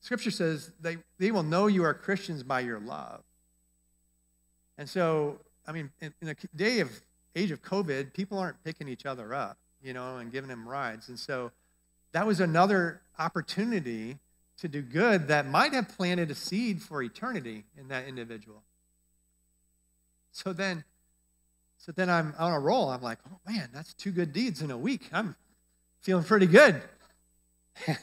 Scripture 0.00 0.30
says 0.30 0.70
they, 0.80 0.98
they 1.18 1.30
will 1.30 1.42
know 1.42 1.66
you 1.66 1.82
are 1.84 1.94
Christians 1.94 2.42
by 2.42 2.60
your 2.60 2.78
love. 2.78 3.22
And 4.76 4.88
so, 4.88 5.40
I 5.66 5.72
mean, 5.72 5.90
in, 6.00 6.14
in 6.20 6.28
the 6.28 6.36
day 6.54 6.80
of 6.80 6.90
age 7.34 7.50
of 7.50 7.62
COVID, 7.62 8.12
people 8.12 8.38
aren't 8.38 8.62
picking 8.62 8.88
each 8.88 9.06
other 9.06 9.34
up, 9.34 9.58
you 9.82 9.92
know, 9.92 10.18
and 10.18 10.30
giving 10.30 10.48
them 10.48 10.68
rides. 10.68 11.08
And 11.08 11.18
so 11.18 11.50
that 12.12 12.26
was 12.26 12.40
another 12.40 13.00
opportunity 13.18 14.18
to 14.58 14.68
do 14.68 14.82
good 14.82 15.28
that 15.28 15.46
might 15.46 15.72
have 15.72 15.88
planted 15.88 16.30
a 16.30 16.34
seed 16.34 16.82
for 16.82 17.02
eternity 17.02 17.64
in 17.78 17.88
that 17.88 18.06
individual. 18.06 18.62
So 20.32 20.52
then, 20.52 20.84
so 21.78 21.92
then 21.92 22.10
I'm 22.10 22.34
on 22.38 22.52
a 22.52 22.58
roll. 22.58 22.90
I'm 22.90 23.02
like, 23.02 23.18
oh 23.30 23.38
man, 23.48 23.70
that's 23.72 23.94
two 23.94 24.10
good 24.10 24.32
deeds 24.32 24.60
in 24.62 24.70
a 24.70 24.78
week. 24.78 25.08
I'm 25.12 25.36
feeling 26.00 26.24
pretty 26.24 26.46
good. 26.46 26.82
and 27.86 27.96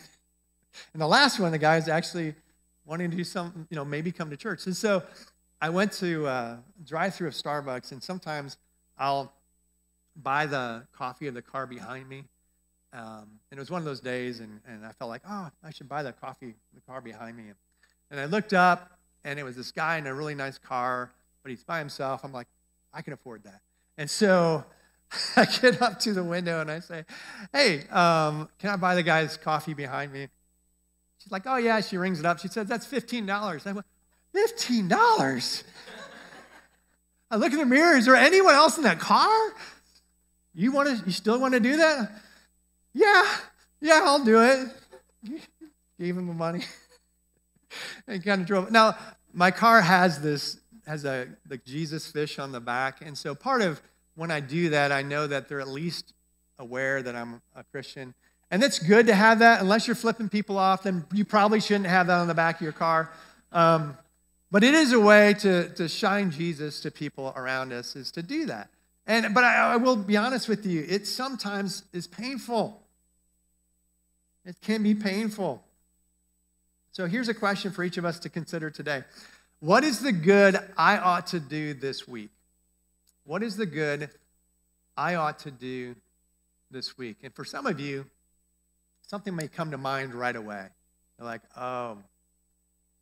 the 0.93 1.07
last 1.07 1.39
one, 1.39 1.51
the 1.51 1.57
guy's 1.57 1.89
actually 1.89 2.35
wanting 2.85 3.11
to 3.11 3.17
do 3.17 3.23
something, 3.23 3.67
you 3.69 3.75
know, 3.75 3.85
maybe 3.85 4.11
come 4.11 4.29
to 4.29 4.37
church. 4.37 4.65
And 4.65 4.75
so 4.75 5.03
I 5.59 5.69
went 5.69 5.91
to 5.93 6.25
uh, 6.27 6.57
drive 6.85 7.15
through 7.15 7.29
of 7.29 7.33
Starbucks, 7.33 7.91
and 7.91 8.01
sometimes 8.01 8.57
I'll 8.97 9.33
buy 10.15 10.45
the 10.45 10.83
coffee 10.93 11.27
of 11.27 11.33
the 11.33 11.41
car 11.41 11.67
behind 11.67 12.07
me 12.07 12.25
um, 12.95 13.27
and 13.51 13.57
it 13.57 13.59
was 13.59 13.69
one 13.69 13.79
of 13.79 13.85
those 13.85 13.99
days, 13.99 14.39
and, 14.39 14.61
and 14.65 14.85
I 14.85 14.91
felt 14.93 15.09
like, 15.09 15.21
oh, 15.29 15.49
I 15.63 15.71
should 15.71 15.89
buy 15.89 16.01
the 16.01 16.13
coffee 16.13 16.55
the 16.73 16.81
car 16.81 17.01
behind 17.01 17.35
me. 17.35 17.43
And 18.09 18.19
I 18.19 18.25
looked 18.25 18.53
up, 18.53 18.97
and 19.25 19.37
it 19.37 19.43
was 19.43 19.57
this 19.57 19.71
guy 19.71 19.97
in 19.97 20.07
a 20.07 20.13
really 20.13 20.35
nice 20.35 20.57
car, 20.57 21.11
but 21.43 21.49
he's 21.49 21.63
by 21.63 21.79
himself. 21.79 22.23
I'm 22.23 22.31
like, 22.31 22.47
I 22.93 23.01
can 23.01 23.11
afford 23.11 23.43
that. 23.43 23.59
And 23.97 24.09
so 24.09 24.63
I 25.35 25.45
get 25.45 25.81
up 25.81 25.99
to 26.01 26.13
the 26.13 26.23
window 26.23 26.61
and 26.61 26.71
I 26.71 26.79
say, 26.79 27.03
hey, 27.51 27.87
um, 27.89 28.49
can 28.59 28.69
I 28.69 28.77
buy 28.77 28.95
the 28.95 29.03
guy's 29.03 29.35
coffee 29.35 29.73
behind 29.73 30.13
me? 30.13 30.27
She's 31.21 31.31
like, 31.31 31.43
oh, 31.45 31.57
yeah. 31.57 31.81
She 31.81 31.97
rings 31.97 32.19
it 32.19 32.25
up. 32.25 32.39
She 32.39 32.47
says, 32.47 32.67
that's 32.67 32.87
$15. 32.87 33.67
I 33.67 33.71
went, 33.73 33.85
$15. 34.33 35.63
I 37.31 37.35
look 37.35 37.51
in 37.51 37.59
the 37.59 37.65
mirror, 37.65 37.97
is 37.97 38.05
there 38.05 38.15
anyone 38.15 38.53
else 38.53 38.77
in 38.77 38.83
that 38.83 38.99
car? 38.99 39.53
You 40.53 40.71
want 40.71 40.87
to, 40.87 41.05
you 41.05 41.11
still 41.11 41.39
want 41.39 41.53
to 41.55 41.59
do 41.59 41.75
that? 41.77 42.21
Yeah, 42.95 43.27
yeah, 43.81 44.01
I'll 44.05 44.23
do 44.23 44.41
it. 44.41 44.69
Gave 45.99 46.17
him 46.17 46.27
the 46.27 46.33
money. 46.33 46.63
and 48.07 48.23
kind 48.23 48.41
of 48.41 48.47
drove. 48.47 48.71
Now, 48.71 48.97
my 49.33 49.51
car 49.51 49.81
has 49.81 50.21
this, 50.21 50.59
has 50.87 51.03
a 51.03 51.27
the 51.45 51.57
Jesus 51.57 52.09
fish 52.09 52.39
on 52.39 52.53
the 52.53 52.61
back. 52.61 53.01
And 53.05 53.17
so 53.17 53.35
part 53.35 53.61
of 53.61 53.81
when 54.15 54.31
I 54.31 54.39
do 54.39 54.69
that, 54.69 54.93
I 54.93 55.01
know 55.01 55.27
that 55.27 55.49
they're 55.49 55.59
at 55.59 55.67
least 55.67 56.13
aware 56.57 57.03
that 57.03 57.15
I'm 57.17 57.41
a 57.53 57.65
Christian. 57.65 58.13
And 58.49 58.63
it's 58.63 58.79
good 58.79 59.07
to 59.07 59.15
have 59.15 59.39
that. 59.39 59.59
Unless 59.59 59.87
you're 59.87 59.95
flipping 59.95 60.29
people 60.29 60.57
off, 60.57 60.83
then 60.83 61.05
you 61.13 61.25
probably 61.25 61.59
shouldn't 61.59 61.87
have 61.87 62.07
that 62.07 62.19
on 62.19 62.27
the 62.27 62.33
back 62.33 62.55
of 62.55 62.61
your 62.61 62.71
car. 62.71 63.11
Um, 63.51 63.97
but 64.51 64.63
it 64.63 64.73
is 64.73 64.93
a 64.93 64.99
way 65.01 65.33
to, 65.39 65.67
to 65.73 65.89
shine 65.89 66.31
Jesus 66.31 66.79
to 66.81 66.91
people 66.91 67.33
around 67.35 67.73
us, 67.73 67.97
is 67.97 68.09
to 68.11 68.23
do 68.23 68.45
that. 68.45 68.69
And 69.07 69.35
but 69.35 69.43
I, 69.43 69.73
I 69.73 69.75
will 69.75 69.95
be 69.95 70.17
honest 70.17 70.47
with 70.47 70.65
you, 70.65 70.85
it 70.87 71.07
sometimes 71.07 71.83
is 71.93 72.07
painful. 72.07 72.84
It 74.45 74.61
can 74.61 74.83
be 74.83 74.93
painful. 74.93 75.63
So 76.91 77.07
here's 77.07 77.27
a 77.27 77.33
question 77.33 77.71
for 77.71 77.83
each 77.83 77.97
of 77.97 78.05
us 78.05 78.19
to 78.19 78.29
consider 78.29 78.69
today. 78.69 79.03
What 79.59 79.83
is 79.83 79.99
the 79.99 80.11
good 80.11 80.57
I 80.77 80.97
ought 80.97 81.27
to 81.27 81.39
do 81.39 81.73
this 81.73 82.07
week? 82.07 82.29
What 83.25 83.41
is 83.41 83.57
the 83.57 83.65
good 83.65 84.09
I 84.95 85.15
ought 85.15 85.39
to 85.39 85.51
do 85.51 85.95
this 86.69 86.97
week? 86.97 87.17
And 87.23 87.33
for 87.33 87.43
some 87.43 87.65
of 87.65 87.79
you, 87.79 88.05
something 89.07 89.35
may 89.35 89.47
come 89.47 89.71
to 89.71 89.77
mind 89.77 90.13
right 90.13 90.35
away. 90.35 90.67
You're 91.17 91.25
like, 91.25 91.41
oh, 91.57 91.97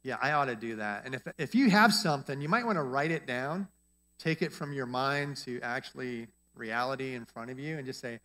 yeah, 0.03 0.17
I 0.21 0.32
ought 0.32 0.45
to 0.45 0.56
do 0.56 0.77
that. 0.77 1.06
And 1.06 1.15
if, 1.15 1.27
if 1.38 1.56
you 1.56 1.69
have 1.69 1.93
something, 1.93 2.39
you 2.41 2.49
might 2.49 2.65
want 2.65 2.77
to 2.77 2.84
write 2.84 3.12
it 3.12 3.27
down, 3.27 3.67
take 4.17 4.41
it 4.41 4.53
from 4.53 4.73
your 4.73 4.86
mind 4.86 5.38
to 5.38 5.60
actually 5.62 6.27
reality 6.56 7.15
in 7.15 7.25
front 7.25 7.51
of 7.51 7.60
you, 7.60 7.77
and 7.77 7.86
just 7.86 7.99
say, 7.99 8.19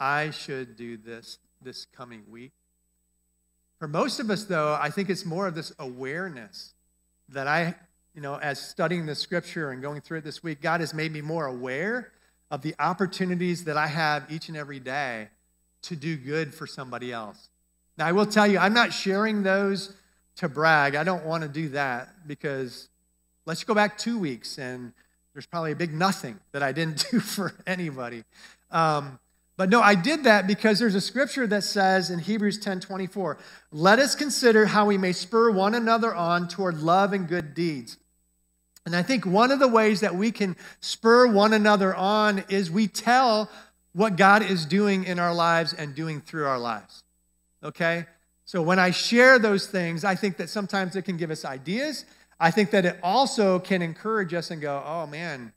I 0.00 0.30
should 0.30 0.76
do 0.76 0.96
this 0.96 1.38
this 1.62 1.86
coming 1.86 2.22
week. 2.28 2.52
For 3.84 3.88
most 3.88 4.18
of 4.18 4.30
us, 4.30 4.44
though, 4.44 4.78
I 4.80 4.88
think 4.88 5.10
it's 5.10 5.26
more 5.26 5.46
of 5.46 5.54
this 5.54 5.70
awareness 5.78 6.72
that 7.28 7.46
I, 7.46 7.74
you 8.14 8.22
know, 8.22 8.36
as 8.36 8.58
studying 8.58 9.04
the 9.04 9.14
scripture 9.14 9.72
and 9.72 9.82
going 9.82 10.00
through 10.00 10.16
it 10.20 10.24
this 10.24 10.42
week, 10.42 10.62
God 10.62 10.80
has 10.80 10.94
made 10.94 11.12
me 11.12 11.20
more 11.20 11.44
aware 11.44 12.10
of 12.50 12.62
the 12.62 12.74
opportunities 12.78 13.64
that 13.64 13.76
I 13.76 13.88
have 13.88 14.24
each 14.32 14.48
and 14.48 14.56
every 14.56 14.80
day 14.80 15.28
to 15.82 15.96
do 15.96 16.16
good 16.16 16.54
for 16.54 16.66
somebody 16.66 17.12
else. 17.12 17.50
Now, 17.98 18.06
I 18.06 18.12
will 18.12 18.24
tell 18.24 18.46
you, 18.46 18.56
I'm 18.56 18.72
not 18.72 18.94
sharing 18.94 19.42
those 19.42 19.94
to 20.36 20.48
brag. 20.48 20.94
I 20.94 21.04
don't 21.04 21.26
want 21.26 21.42
to 21.42 21.48
do 21.50 21.68
that 21.68 22.08
because 22.26 22.88
let's 23.44 23.64
go 23.64 23.74
back 23.74 23.98
two 23.98 24.18
weeks 24.18 24.56
and 24.56 24.94
there's 25.34 25.44
probably 25.44 25.72
a 25.72 25.76
big 25.76 25.92
nothing 25.92 26.40
that 26.52 26.62
I 26.62 26.72
didn't 26.72 27.04
do 27.10 27.20
for 27.20 27.52
anybody. 27.66 28.24
Um, 28.70 29.18
but 29.56 29.70
no, 29.70 29.80
I 29.80 29.94
did 29.94 30.24
that 30.24 30.46
because 30.46 30.78
there's 30.78 30.96
a 30.96 31.00
scripture 31.00 31.46
that 31.46 31.62
says 31.62 32.10
in 32.10 32.18
Hebrews 32.18 32.58
10 32.58 32.80
24, 32.80 33.38
let 33.70 33.98
us 33.98 34.14
consider 34.14 34.66
how 34.66 34.86
we 34.86 34.98
may 34.98 35.12
spur 35.12 35.50
one 35.50 35.74
another 35.74 36.14
on 36.14 36.48
toward 36.48 36.78
love 36.78 37.12
and 37.12 37.28
good 37.28 37.54
deeds. 37.54 37.96
And 38.84 38.94
I 38.94 39.02
think 39.02 39.24
one 39.24 39.50
of 39.50 39.60
the 39.60 39.68
ways 39.68 40.00
that 40.00 40.14
we 40.14 40.30
can 40.30 40.56
spur 40.80 41.26
one 41.26 41.52
another 41.52 41.94
on 41.94 42.44
is 42.48 42.70
we 42.70 42.86
tell 42.86 43.50
what 43.92 44.16
God 44.16 44.42
is 44.42 44.66
doing 44.66 45.04
in 45.04 45.18
our 45.18 45.32
lives 45.32 45.72
and 45.72 45.94
doing 45.94 46.20
through 46.20 46.46
our 46.46 46.58
lives. 46.58 47.04
Okay? 47.62 48.06
So 48.44 48.60
when 48.60 48.78
I 48.78 48.90
share 48.90 49.38
those 49.38 49.66
things, 49.66 50.04
I 50.04 50.16
think 50.16 50.36
that 50.36 50.50
sometimes 50.50 50.96
it 50.96 51.02
can 51.02 51.16
give 51.16 51.30
us 51.30 51.44
ideas. 51.44 52.04
I 52.38 52.50
think 52.50 52.72
that 52.72 52.84
it 52.84 52.98
also 53.02 53.58
can 53.58 53.80
encourage 53.80 54.34
us 54.34 54.50
and 54.50 54.60
go, 54.60 54.82
oh 54.84 55.06
man, 55.06 55.52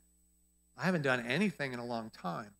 I 0.76 0.84
haven't 0.84 1.02
done 1.02 1.26
anything 1.26 1.72
in 1.72 1.80
a 1.80 1.84
long 1.84 2.10
time. 2.10 2.50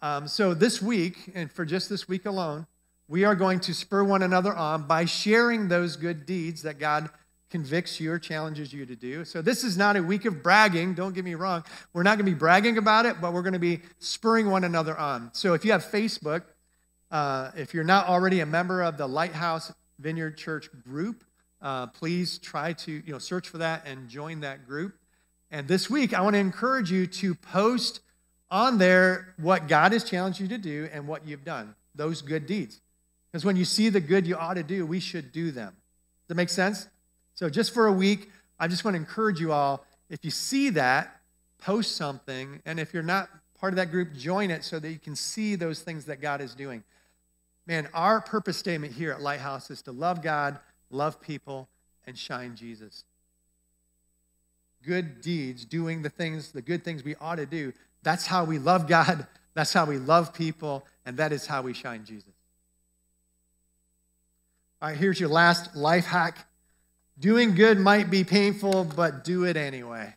Um, 0.00 0.28
so 0.28 0.54
this 0.54 0.80
week, 0.80 1.32
and 1.34 1.50
for 1.50 1.64
just 1.64 1.88
this 1.88 2.08
week 2.08 2.24
alone, 2.26 2.66
we 3.08 3.24
are 3.24 3.34
going 3.34 3.58
to 3.60 3.74
spur 3.74 4.04
one 4.04 4.22
another 4.22 4.54
on 4.54 4.86
by 4.86 5.06
sharing 5.06 5.68
those 5.68 5.96
good 5.96 6.26
deeds 6.26 6.62
that 6.62 6.78
God 6.78 7.08
convicts 7.50 7.98
you 7.98 8.12
or 8.12 8.18
challenges 8.18 8.72
you 8.72 8.84
to 8.84 8.94
do. 8.94 9.24
So 9.24 9.40
this 9.40 9.64
is 9.64 9.76
not 9.76 9.96
a 9.96 10.02
week 10.02 10.24
of 10.26 10.42
bragging, 10.42 10.94
don't 10.94 11.14
get 11.14 11.24
me 11.24 11.34
wrong. 11.34 11.64
We're 11.92 12.02
not 12.02 12.18
going 12.18 12.26
to 12.26 12.32
be 12.32 12.38
bragging 12.38 12.78
about 12.78 13.06
it, 13.06 13.20
but 13.20 13.32
we're 13.32 13.42
going 13.42 13.54
to 13.54 13.58
be 13.58 13.80
spurring 13.98 14.50
one 14.50 14.64
another 14.64 14.96
on. 14.96 15.30
So 15.32 15.54
if 15.54 15.64
you 15.64 15.72
have 15.72 15.84
Facebook, 15.84 16.42
uh, 17.10 17.50
if 17.56 17.72
you're 17.72 17.84
not 17.84 18.06
already 18.06 18.40
a 18.40 18.46
member 18.46 18.82
of 18.82 18.98
the 18.98 19.06
Lighthouse 19.06 19.72
Vineyard 19.98 20.36
Church 20.36 20.68
group, 20.84 21.24
uh, 21.60 21.86
please 21.88 22.38
try 22.38 22.72
to 22.72 22.92
you 22.92 23.12
know 23.12 23.18
search 23.18 23.48
for 23.48 23.58
that 23.58 23.86
and 23.86 24.08
join 24.08 24.40
that 24.40 24.66
group. 24.66 24.94
And 25.50 25.66
this 25.66 25.88
week, 25.88 26.12
I 26.12 26.20
want 26.20 26.34
to 26.34 26.40
encourage 26.40 26.92
you 26.92 27.06
to 27.06 27.34
post 27.34 28.00
on 28.50 28.78
there 28.78 29.34
what 29.36 29.68
God 29.68 29.92
has 29.92 30.04
challenged 30.04 30.40
you 30.40 30.48
to 30.48 30.58
do 30.58 30.88
and 30.92 31.06
what 31.06 31.26
you've 31.26 31.44
done, 31.44 31.74
those 31.94 32.22
good 32.22 32.46
deeds. 32.46 32.80
Because 33.30 33.44
when 33.44 33.56
you 33.56 33.64
see 33.64 33.88
the 33.88 34.00
good 34.00 34.26
you 34.26 34.36
ought 34.36 34.54
to 34.54 34.62
do, 34.62 34.86
we 34.86 35.00
should 35.00 35.32
do 35.32 35.50
them. 35.50 35.70
Does 35.70 36.28
that 36.28 36.34
make 36.36 36.48
sense? 36.48 36.88
So, 37.34 37.48
just 37.50 37.72
for 37.72 37.86
a 37.86 37.92
week, 37.92 38.30
I 38.58 38.68
just 38.68 38.84
want 38.84 38.94
to 38.94 38.98
encourage 38.98 39.38
you 39.38 39.52
all 39.52 39.84
if 40.10 40.24
you 40.24 40.30
see 40.30 40.70
that, 40.70 41.20
post 41.58 41.96
something. 41.96 42.60
And 42.64 42.80
if 42.80 42.94
you're 42.94 43.02
not 43.02 43.28
part 43.60 43.72
of 43.72 43.76
that 43.76 43.90
group, 43.90 44.14
join 44.14 44.50
it 44.50 44.64
so 44.64 44.78
that 44.78 44.90
you 44.90 44.98
can 44.98 45.16
see 45.16 45.54
those 45.54 45.80
things 45.80 46.06
that 46.06 46.20
God 46.20 46.40
is 46.40 46.54
doing. 46.54 46.82
Man, 47.66 47.88
our 47.92 48.20
purpose 48.20 48.56
statement 48.56 48.94
here 48.94 49.12
at 49.12 49.20
Lighthouse 49.20 49.70
is 49.70 49.82
to 49.82 49.92
love 49.92 50.22
God, 50.22 50.58
love 50.90 51.20
people, 51.20 51.68
and 52.06 52.16
shine 52.16 52.56
Jesus. 52.56 53.04
Good 54.82 55.20
deeds, 55.20 55.64
doing 55.64 56.02
the 56.02 56.08
things, 56.08 56.52
the 56.52 56.62
good 56.62 56.82
things 56.82 57.04
we 57.04 57.14
ought 57.16 57.36
to 57.36 57.46
do. 57.46 57.72
That's 58.08 58.24
how 58.24 58.44
we 58.44 58.58
love 58.58 58.88
God, 58.88 59.26
that's 59.54 59.74
how 59.74 59.84
we 59.84 59.98
love 59.98 60.32
people, 60.32 60.86
and 61.04 61.18
that 61.18 61.30
is 61.30 61.44
how 61.44 61.60
we 61.60 61.74
shine 61.74 62.06
Jesus. 62.06 62.32
All 64.80 64.88
right, 64.88 64.96
here's 64.96 65.20
your 65.20 65.28
last 65.28 65.76
life 65.76 66.06
hack. 66.06 66.46
Doing 67.18 67.54
good 67.54 67.78
might 67.78 68.08
be 68.08 68.24
painful, 68.24 68.84
but 68.96 69.24
do 69.24 69.44
it 69.44 69.58
anyway. 69.58 70.14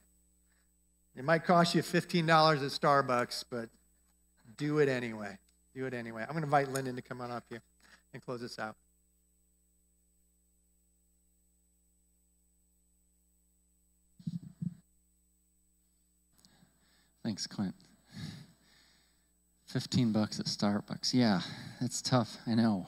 It 1.17 1.25
might 1.25 1.43
cost 1.43 1.75
you 1.75 1.81
$15 1.81 2.29
at 2.29 2.59
Starbucks, 2.61 3.43
but 3.49 3.67
do 4.55 4.79
it 4.79 4.87
anyway. 4.87 5.37
Do 5.75 5.85
it 5.85 5.93
anyway. 5.93 6.21
I'm 6.21 6.29
going 6.29 6.43
to 6.43 6.47
invite 6.47 6.71
Lyndon 6.71 6.95
to 6.95 7.01
come 7.01 7.19
on 7.19 7.29
up 7.29 7.43
here 7.49 7.61
and 8.13 8.23
close 8.23 8.39
this 8.39 8.57
out. 8.57 8.77
Thanks, 17.23 17.45
Clint. 17.45 17.75
15 19.67 20.11
bucks 20.11 20.39
at 20.39 20.47
Starbucks. 20.47 21.13
Yeah, 21.13 21.41
it's 21.79 22.01
tough. 22.01 22.37
I 22.47 22.55
know. 22.55 22.87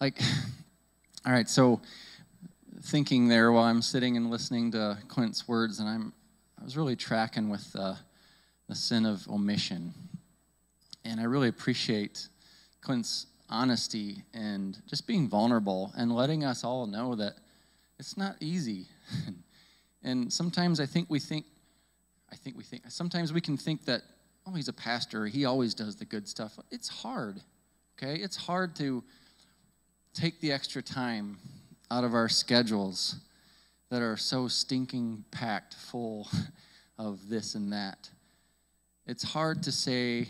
Like, 0.00 0.20
all 1.26 1.32
right, 1.32 1.48
so 1.48 1.80
thinking 2.82 3.26
there 3.26 3.50
while 3.50 3.64
I'm 3.64 3.82
sitting 3.82 4.16
and 4.16 4.30
listening 4.30 4.70
to 4.72 4.96
Clint's 5.08 5.48
words, 5.48 5.80
and 5.80 5.88
I'm, 5.88 6.12
I 6.60 6.62
was 6.62 6.76
really 6.76 6.94
tracking 6.94 7.48
with 7.48 7.74
uh, 7.76 7.94
the 8.68 8.76
sin 8.76 9.04
of 9.04 9.28
omission. 9.28 9.92
And 11.04 11.20
I 11.20 11.24
really 11.24 11.48
appreciate 11.48 12.28
Clint's 12.80 13.26
honesty 13.50 14.22
and 14.32 14.78
just 14.86 15.06
being 15.06 15.28
vulnerable 15.28 15.92
and 15.96 16.14
letting 16.14 16.44
us 16.44 16.62
all 16.62 16.86
know 16.86 17.16
that 17.16 17.34
it's 17.98 18.16
not 18.16 18.36
easy. 18.40 18.86
and 20.04 20.32
sometimes 20.32 20.78
I 20.78 20.86
think 20.86 21.10
we 21.10 21.18
think, 21.18 21.44
I 22.30 22.36
think 22.36 22.56
we 22.56 22.64
think, 22.64 22.82
sometimes 22.88 23.32
we 23.32 23.40
can 23.40 23.56
think 23.56 23.84
that, 23.86 24.02
oh, 24.46 24.52
he's 24.52 24.68
a 24.68 24.72
pastor, 24.72 25.26
he 25.26 25.44
always 25.44 25.74
does 25.74 25.96
the 25.96 26.04
good 26.04 26.28
stuff. 26.28 26.58
It's 26.70 26.88
hard, 26.88 27.40
okay? 27.96 28.20
It's 28.20 28.36
hard 28.36 28.76
to 28.76 29.02
take 30.14 30.40
the 30.40 30.52
extra 30.52 30.82
time 30.82 31.38
out 31.90 32.04
of 32.04 32.14
our 32.14 32.28
schedules 32.28 33.16
that 33.90 34.02
are 34.02 34.16
so 34.16 34.48
stinking 34.48 35.24
packed 35.30 35.74
full 35.74 36.28
of 36.98 37.28
this 37.28 37.54
and 37.54 37.72
that. 37.72 38.10
It's 39.06 39.22
hard 39.22 39.62
to 39.62 39.72
say, 39.72 40.28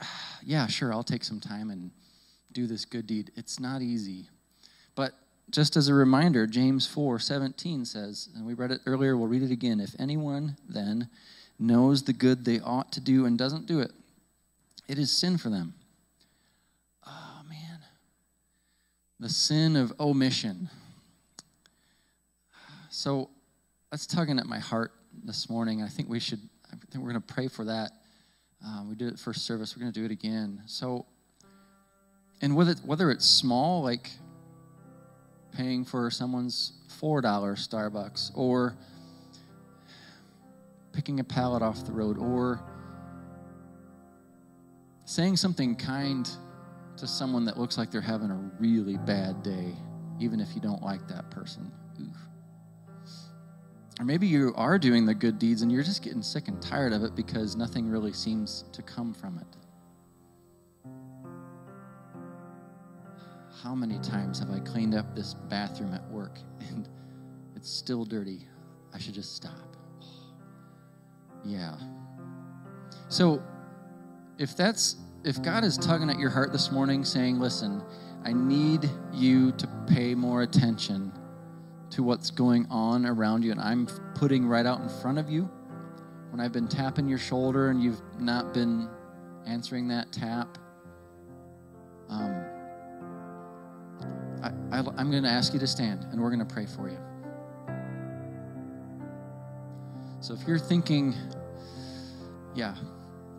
yeah, 0.42 0.66
sure, 0.66 0.92
I'll 0.92 1.04
take 1.04 1.24
some 1.24 1.40
time 1.40 1.70
and 1.70 1.90
do 2.52 2.66
this 2.66 2.84
good 2.84 3.06
deed. 3.06 3.30
It's 3.36 3.60
not 3.60 3.82
easy. 3.82 4.28
But 4.94 5.12
just 5.50 5.76
as 5.76 5.88
a 5.88 5.94
reminder, 5.94 6.46
James 6.46 6.86
4 6.86 7.18
17 7.18 7.84
says, 7.84 8.28
and 8.34 8.46
we 8.46 8.54
read 8.54 8.70
it 8.70 8.80
earlier, 8.86 9.16
we'll 9.16 9.28
read 9.28 9.42
it 9.42 9.50
again. 9.50 9.80
If 9.80 9.94
anyone 9.98 10.56
then 10.68 11.08
knows 11.58 12.02
the 12.02 12.12
good 12.12 12.44
they 12.44 12.60
ought 12.60 12.92
to 12.92 13.00
do 13.00 13.26
and 13.26 13.38
doesn't 13.38 13.66
do 13.66 13.80
it, 13.80 13.92
it 14.88 14.98
is 14.98 15.10
sin 15.10 15.38
for 15.38 15.50
them. 15.50 15.74
Oh, 17.06 17.42
man. 17.48 17.80
The 19.20 19.28
sin 19.28 19.76
of 19.76 19.92
omission. 20.00 20.70
So 22.90 23.30
that's 23.90 24.06
tugging 24.06 24.38
at 24.38 24.46
my 24.46 24.58
heart 24.58 24.92
this 25.24 25.48
morning. 25.48 25.82
I 25.82 25.88
think 25.88 26.08
we 26.08 26.20
should, 26.20 26.40
I 26.66 26.76
think 26.90 27.04
we're 27.04 27.10
going 27.10 27.22
to 27.22 27.34
pray 27.34 27.48
for 27.48 27.64
that 27.64 27.92
um, 28.66 28.88
we 28.88 28.94
did 28.94 29.12
it 29.12 29.18
first 29.18 29.44
service. 29.44 29.76
We're 29.76 29.82
going 29.82 29.92
to 29.92 30.00
do 30.00 30.06
it 30.06 30.10
again. 30.10 30.62
So, 30.66 31.06
and 32.40 32.56
whether 32.56 32.74
whether 32.84 33.10
it's 33.10 33.26
small, 33.26 33.82
like 33.82 34.10
paying 35.54 35.84
for 35.84 36.10
someone's 36.10 36.72
$4 37.00 37.22
Starbucks 37.22 38.32
or 38.34 38.76
picking 40.92 41.20
a 41.20 41.24
pallet 41.24 41.62
off 41.62 41.84
the 41.84 41.92
road 41.92 42.18
or 42.18 42.60
saying 45.04 45.36
something 45.36 45.74
kind 45.74 46.30
to 46.96 47.06
someone 47.06 47.44
that 47.44 47.58
looks 47.58 47.76
like 47.76 47.90
they're 47.90 48.00
having 48.00 48.30
a 48.30 48.50
really 48.58 48.96
bad 48.98 49.42
day, 49.42 49.74
even 50.20 50.40
if 50.40 50.54
you 50.54 50.60
don't 50.60 50.82
like 50.82 51.06
that 51.08 51.30
person. 51.30 51.70
Oof. 52.00 52.16
Or 54.00 54.04
maybe 54.04 54.26
you 54.26 54.52
are 54.56 54.78
doing 54.78 55.06
the 55.06 55.14
good 55.14 55.38
deeds 55.38 55.62
and 55.62 55.70
you're 55.70 55.82
just 55.82 56.02
getting 56.02 56.22
sick 56.22 56.48
and 56.48 56.60
tired 56.60 56.92
of 56.92 57.04
it 57.04 57.14
because 57.14 57.54
nothing 57.54 57.88
really 57.88 58.12
seems 58.12 58.64
to 58.72 58.82
come 58.82 59.14
from 59.14 59.38
it. 59.38 59.63
How 63.64 63.74
many 63.74 63.98
times 64.00 64.40
have 64.40 64.50
I 64.50 64.58
cleaned 64.58 64.94
up 64.94 65.16
this 65.16 65.32
bathroom 65.32 65.94
at 65.94 66.06
work 66.10 66.38
and 66.68 66.86
it's 67.56 67.70
still 67.70 68.04
dirty? 68.04 68.46
I 68.92 68.98
should 68.98 69.14
just 69.14 69.34
stop. 69.34 69.52
Yeah. 71.46 71.76
So, 73.08 73.42
if 74.38 74.56
that's 74.56 74.96
if 75.24 75.42
God 75.42 75.62
is 75.62 75.76
tugging 75.76 76.08
at 76.08 76.18
your 76.18 76.30
heart 76.30 76.52
this 76.52 76.72
morning 76.72 77.04
saying, 77.04 77.38
"Listen, 77.38 77.82
I 78.24 78.32
need 78.32 78.88
you 79.12 79.52
to 79.52 79.66
pay 79.86 80.14
more 80.14 80.40
attention 80.40 81.12
to 81.90 82.02
what's 82.02 82.30
going 82.30 82.66
on 82.70 83.04
around 83.04 83.42
you 83.42 83.50
and 83.52 83.60
I'm 83.60 83.84
putting 84.14 84.46
right 84.46 84.64
out 84.64 84.80
in 84.80 84.88
front 84.88 85.18
of 85.18 85.28
you." 85.28 85.50
When 86.30 86.40
I've 86.40 86.52
been 86.52 86.66
tapping 86.66 87.06
your 87.06 87.18
shoulder 87.18 87.68
and 87.68 87.82
you've 87.82 88.00
not 88.18 88.54
been 88.54 88.88
answering 89.44 89.86
that 89.88 90.10
tap, 90.12 90.56
um, 92.08 92.42
I'm 94.74 95.10
going 95.10 95.22
to 95.22 95.28
ask 95.28 95.52
you 95.52 95.60
to 95.60 95.66
stand 95.66 96.04
and 96.10 96.20
we're 96.20 96.30
going 96.30 96.46
to 96.46 96.54
pray 96.54 96.66
for 96.66 96.88
you. 96.88 96.98
So 100.20 100.34
if 100.34 100.46
you're 100.48 100.58
thinking, 100.58 101.14
yeah, 102.54 102.74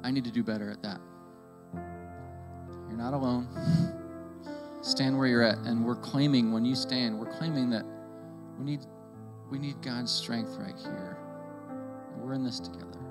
I 0.03 0.11
need 0.11 0.23
to 0.25 0.31
do 0.31 0.43
better 0.43 0.69
at 0.69 0.81
that, 0.83 1.01
you're 1.73 2.97
not 2.97 3.13
alone. 3.13 3.47
Stand 4.81 5.17
where 5.17 5.25
you're 5.27 5.41
at, 5.41 5.57
and 5.59 5.83
we're 5.83 5.95
claiming 5.95 6.51
when 6.51 6.63
you 6.63 6.75
stand, 6.75 7.17
we're 7.19 7.35
claiming 7.37 7.71
that 7.71 7.83
we 8.59 8.65
need 8.65 8.81
we 9.49 9.59
need 9.59 9.81
God's 9.81 10.11
strength 10.11 10.57
right 10.59 10.75
here. 10.77 11.17
We're 12.17 12.33
in 12.33 12.43
this 12.43 12.59
together. 12.59 13.04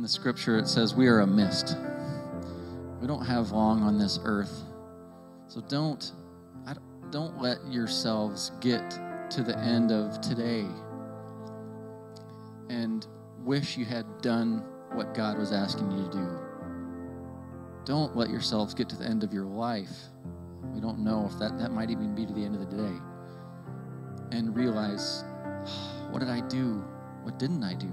In 0.00 0.02
the 0.02 0.08
scripture, 0.08 0.56
it 0.56 0.66
says 0.66 0.94
we 0.94 1.08
are 1.08 1.20
a 1.20 1.26
mist. 1.26 1.76
We 3.02 3.06
don't 3.06 3.26
have 3.26 3.50
long 3.50 3.82
on 3.82 3.98
this 3.98 4.18
earth. 4.24 4.62
So 5.46 5.60
don't, 5.60 6.12
don't 7.10 7.38
let 7.38 7.58
yourselves 7.70 8.50
get 8.62 8.90
to 9.28 9.42
the 9.42 9.58
end 9.58 9.92
of 9.92 10.18
today 10.22 10.64
and 12.70 13.06
wish 13.44 13.76
you 13.76 13.84
had 13.84 14.06
done 14.22 14.64
what 14.94 15.12
God 15.12 15.36
was 15.36 15.52
asking 15.52 15.90
you 15.90 16.04
to 16.04 16.10
do. 16.12 16.38
Don't 17.84 18.16
let 18.16 18.30
yourselves 18.30 18.72
get 18.72 18.88
to 18.88 18.96
the 18.96 19.04
end 19.04 19.22
of 19.22 19.34
your 19.34 19.44
life. 19.44 19.92
We 20.72 20.80
don't 20.80 21.00
know 21.00 21.28
if 21.30 21.38
that, 21.40 21.58
that 21.58 21.72
might 21.72 21.90
even 21.90 22.14
be 22.14 22.24
to 22.24 22.32
the 22.32 22.42
end 22.42 22.54
of 22.54 22.70
the 22.70 22.74
day. 22.74 22.96
And 24.32 24.56
realize, 24.56 25.24
what 26.10 26.20
did 26.20 26.30
I 26.30 26.40
do? 26.48 26.82
What 27.22 27.38
didn't 27.38 27.62
I 27.62 27.74
do? 27.74 27.92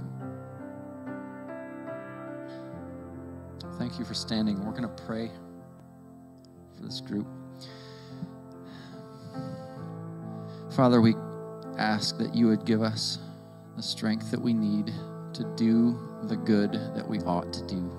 Thank 3.78 4.00
you 4.00 4.06
for 4.06 4.16
standing. 4.16 4.66
We're 4.66 4.72
going 4.72 4.84
to 4.84 5.04
pray 5.04 5.30
for 6.76 6.84
this 6.84 7.00
group. 7.00 7.28
Father, 10.76 11.00
we 11.00 11.16
ask 11.78 12.18
that 12.18 12.34
you 12.34 12.48
would 12.48 12.66
give 12.66 12.82
us 12.82 13.20
the 13.76 13.84
strength 13.84 14.32
that 14.32 14.42
we 14.42 14.54
need 14.54 14.92
to 15.34 15.44
do 15.56 16.00
the 16.24 16.36
good 16.36 16.74
that 16.96 17.08
we 17.08 17.20
ought 17.20 17.54
to 17.54 17.66
do. 17.68 17.92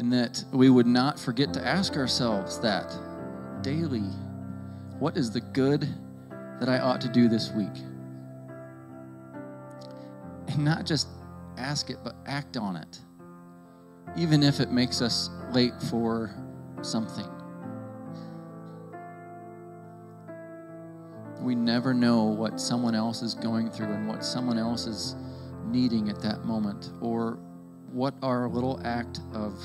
And 0.00 0.12
that 0.12 0.44
we 0.52 0.70
would 0.70 0.86
not 0.86 1.20
forget 1.20 1.52
to 1.54 1.64
ask 1.64 1.96
ourselves 1.96 2.58
that 2.60 2.92
daily 3.62 4.02
what 4.98 5.16
is 5.16 5.30
the 5.30 5.40
good 5.40 5.88
that 6.58 6.68
I 6.68 6.80
ought 6.80 7.00
to 7.02 7.08
do 7.08 7.28
this 7.28 7.52
week? 7.52 7.76
And 10.48 10.64
not 10.64 10.84
just 10.84 11.08
ask 11.56 11.90
it, 11.90 11.98
but 12.02 12.14
act 12.26 12.56
on 12.56 12.76
it, 12.76 13.00
even 14.16 14.42
if 14.42 14.60
it 14.60 14.70
makes 14.70 15.00
us 15.00 15.30
late 15.52 15.74
for 15.90 16.34
something. 16.82 17.28
We 21.40 21.54
never 21.54 21.92
know 21.92 22.24
what 22.24 22.60
someone 22.60 22.94
else 22.94 23.22
is 23.22 23.34
going 23.34 23.70
through 23.70 23.92
and 23.92 24.08
what 24.08 24.24
someone 24.24 24.58
else 24.58 24.86
is 24.86 25.14
needing 25.66 26.08
at 26.08 26.20
that 26.22 26.44
moment, 26.44 26.90
or 27.00 27.38
what 27.92 28.14
our 28.22 28.48
little 28.48 28.80
act 28.84 29.20
of 29.32 29.62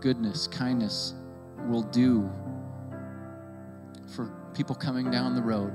goodness, 0.00 0.46
kindness 0.46 1.14
will 1.66 1.82
do 1.82 2.30
for 4.14 4.30
people 4.54 4.74
coming 4.74 5.10
down 5.10 5.34
the 5.34 5.42
road. 5.42 5.72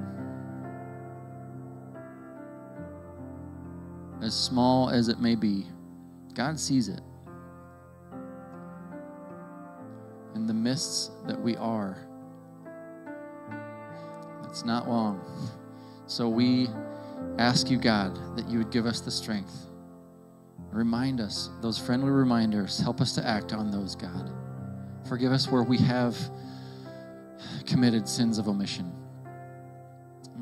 As 4.21 4.35
small 4.35 4.89
as 4.89 5.07
it 5.07 5.19
may 5.19 5.35
be, 5.35 5.65
God 6.33 6.59
sees 6.59 6.89
it. 6.89 7.01
In 10.35 10.45
the 10.45 10.53
mists 10.53 11.11
that 11.27 11.39
we 11.39 11.55
are, 11.57 11.97
it's 14.45 14.65
not 14.65 14.89
long. 14.89 15.21
So 16.07 16.27
we 16.27 16.67
ask 17.37 17.69
you, 17.69 17.77
God, 17.77 18.35
that 18.35 18.49
you 18.49 18.57
would 18.57 18.71
give 18.71 18.85
us 18.85 18.99
the 18.99 19.11
strength. 19.11 19.67
Remind 20.71 21.21
us, 21.21 21.49
those 21.61 21.77
friendly 21.77 22.09
reminders, 22.09 22.79
help 22.79 23.01
us 23.01 23.13
to 23.15 23.25
act 23.25 23.53
on 23.53 23.71
those, 23.71 23.95
God. 23.95 24.31
Forgive 25.07 25.31
us 25.31 25.47
where 25.49 25.63
we 25.63 25.77
have 25.77 26.17
committed 27.65 28.07
sins 28.07 28.37
of 28.37 28.47
omission. 28.47 28.98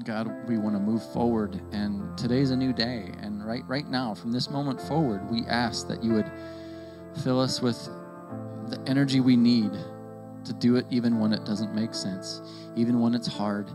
God, 0.04 0.48
we 0.48 0.58
want 0.58 0.76
to 0.76 0.80
move 0.80 1.04
forward, 1.12 1.62
and 1.72 2.18
today's 2.18 2.52
a 2.52 2.56
new 2.56 2.74
day. 2.74 3.12
And 3.22 3.46
right, 3.46 3.64
right 3.68 3.88
now, 3.88 4.14
from 4.14 4.32
this 4.32 4.50
moment 4.50 4.82
forward, 4.82 5.30
we 5.30 5.44
ask 5.46 5.88
that 5.88 6.04
you 6.04 6.14
would 6.14 6.32
fill 7.24 7.40
us 7.40 7.62
with 7.62 7.78
the 8.68 8.82
energy 8.88 9.20
we 9.20 9.36
need 9.36 9.72
to 10.46 10.54
do 10.54 10.76
it, 10.76 10.86
even 10.90 11.20
when 11.20 11.34
it 11.34 11.46
doesn't 11.46 11.74
make 11.74 11.94
sense, 11.94 12.42
even 12.76 13.00
when 13.00 13.14
it's 13.14 13.28
hard, 13.28 13.70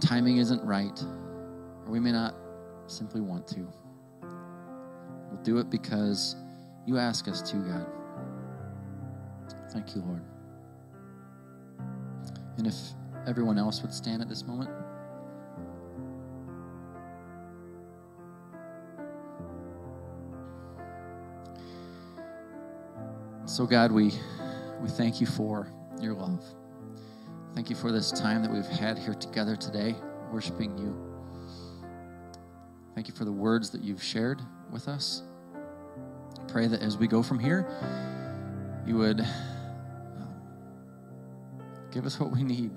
timing 0.00 0.38
isn't 0.38 0.62
right, 0.64 1.02
or 1.02 1.90
we 1.90 2.00
may 2.00 2.12
not 2.12 2.34
simply 2.86 3.20
want 3.20 3.46
to. 3.48 3.66
We'll 4.22 5.42
do 5.42 5.58
it 5.58 5.70
because 5.70 6.36
you 6.86 6.98
ask 6.98 7.28
us 7.28 7.42
to, 7.50 7.56
God. 7.56 7.86
Thank 9.72 9.94
you, 9.94 10.02
Lord. 10.02 10.22
And 12.56 12.66
if 12.66 12.74
everyone 13.26 13.58
else 13.58 13.82
would 13.82 13.92
stand 13.92 14.22
at 14.22 14.28
this 14.28 14.44
moment. 14.44 14.70
So, 23.54 23.66
God, 23.66 23.92
we, 23.92 24.10
we 24.80 24.88
thank 24.88 25.20
you 25.20 25.28
for 25.28 25.68
your 26.00 26.12
love. 26.12 26.44
Thank 27.54 27.70
you 27.70 27.76
for 27.76 27.92
this 27.92 28.10
time 28.10 28.42
that 28.42 28.50
we've 28.50 28.66
had 28.66 28.98
here 28.98 29.14
together 29.14 29.54
today, 29.54 29.94
worshiping 30.32 30.76
you. 30.76 30.92
Thank 32.96 33.06
you 33.06 33.14
for 33.14 33.24
the 33.24 33.30
words 33.30 33.70
that 33.70 33.80
you've 33.80 34.02
shared 34.02 34.42
with 34.72 34.88
us. 34.88 35.22
Pray 36.48 36.66
that 36.66 36.82
as 36.82 36.96
we 36.96 37.06
go 37.06 37.22
from 37.22 37.38
here, 37.38 37.64
you 38.88 38.96
would 38.96 39.20
um, 39.20 40.34
give 41.92 42.06
us 42.06 42.18
what 42.18 42.32
we 42.32 42.42
need. 42.42 42.72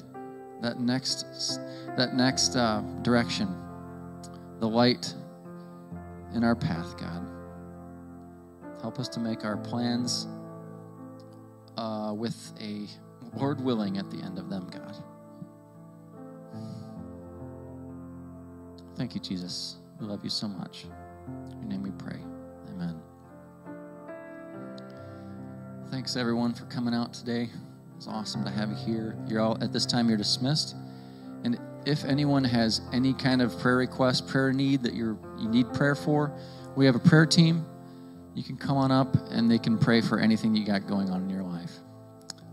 That 0.62 0.80
next, 0.80 1.26
that 1.98 2.14
next 2.14 2.56
uh, 2.56 2.82
direction, 3.02 3.48
the 4.60 4.70
light 4.70 5.12
in 6.36 6.44
our 6.44 6.56
path, 6.56 6.96
God. 7.00 7.28
Help 8.80 9.00
us 9.00 9.08
to 9.08 9.20
make 9.20 9.44
our 9.44 9.58
plans 9.58 10.28
uh, 11.78 12.14
with 12.16 12.54
a 12.60 12.88
Lord 13.38 13.62
willing 13.62 13.98
at 13.98 14.10
the 14.10 14.18
end 14.18 14.38
of 14.40 14.50
them, 14.50 14.68
God. 14.70 14.96
Thank 18.96 19.14
you, 19.14 19.22
Jesus. 19.22 19.78
We 20.00 20.08
love 20.08 20.24
you 20.24 20.30
so 20.30 20.48
much. 20.48 20.86
In 21.52 21.60
your 21.60 21.70
name 21.70 21.84
we 21.84 21.92
pray. 21.92 22.20
Amen. 22.70 23.00
Thanks 25.92 26.16
everyone 26.16 26.54
for 26.54 26.66
coming 26.66 26.96
out 26.96 27.14
today. 27.14 27.50
It's 27.96 28.08
awesome 28.08 28.44
to 28.44 28.50
have 28.50 28.70
you 28.70 28.76
here. 28.76 29.16
You're 29.28 29.42
all 29.42 29.64
at 29.64 29.72
this 29.72 29.86
time 29.86 30.10
you're 30.10 30.18
dismissed, 30.18 30.76
And 31.44 31.60
if 31.86 32.06
anyone 32.06 32.44
has 32.44 32.82
any 32.92 33.14
kind 33.14 33.42
of 33.42 33.58
prayer 33.60 33.78
request, 33.78 34.28
prayer 34.28 34.52
need 34.52 34.84
that 34.84 34.94
you're 34.94 35.18
you 35.38 35.48
need 35.48 35.72
prayer 35.74 35.96
for, 35.96 36.32
we 36.76 36.86
have 36.86 36.96
a 36.96 37.00
prayer 37.00 37.26
team. 37.26 37.66
You 38.36 38.44
can 38.44 38.58
come 38.58 38.78
on 38.78 38.92
up 38.92 39.16
and 39.32 39.50
they 39.50 39.58
can 39.58 39.78
pray 39.80 40.02
for 40.02 40.20
anything 40.20 40.56
you 40.56 40.66
got 40.66 40.88
going 40.88 41.10
on 41.10 41.24
in 41.24 41.30
your 41.30 41.44
life. 41.44 41.47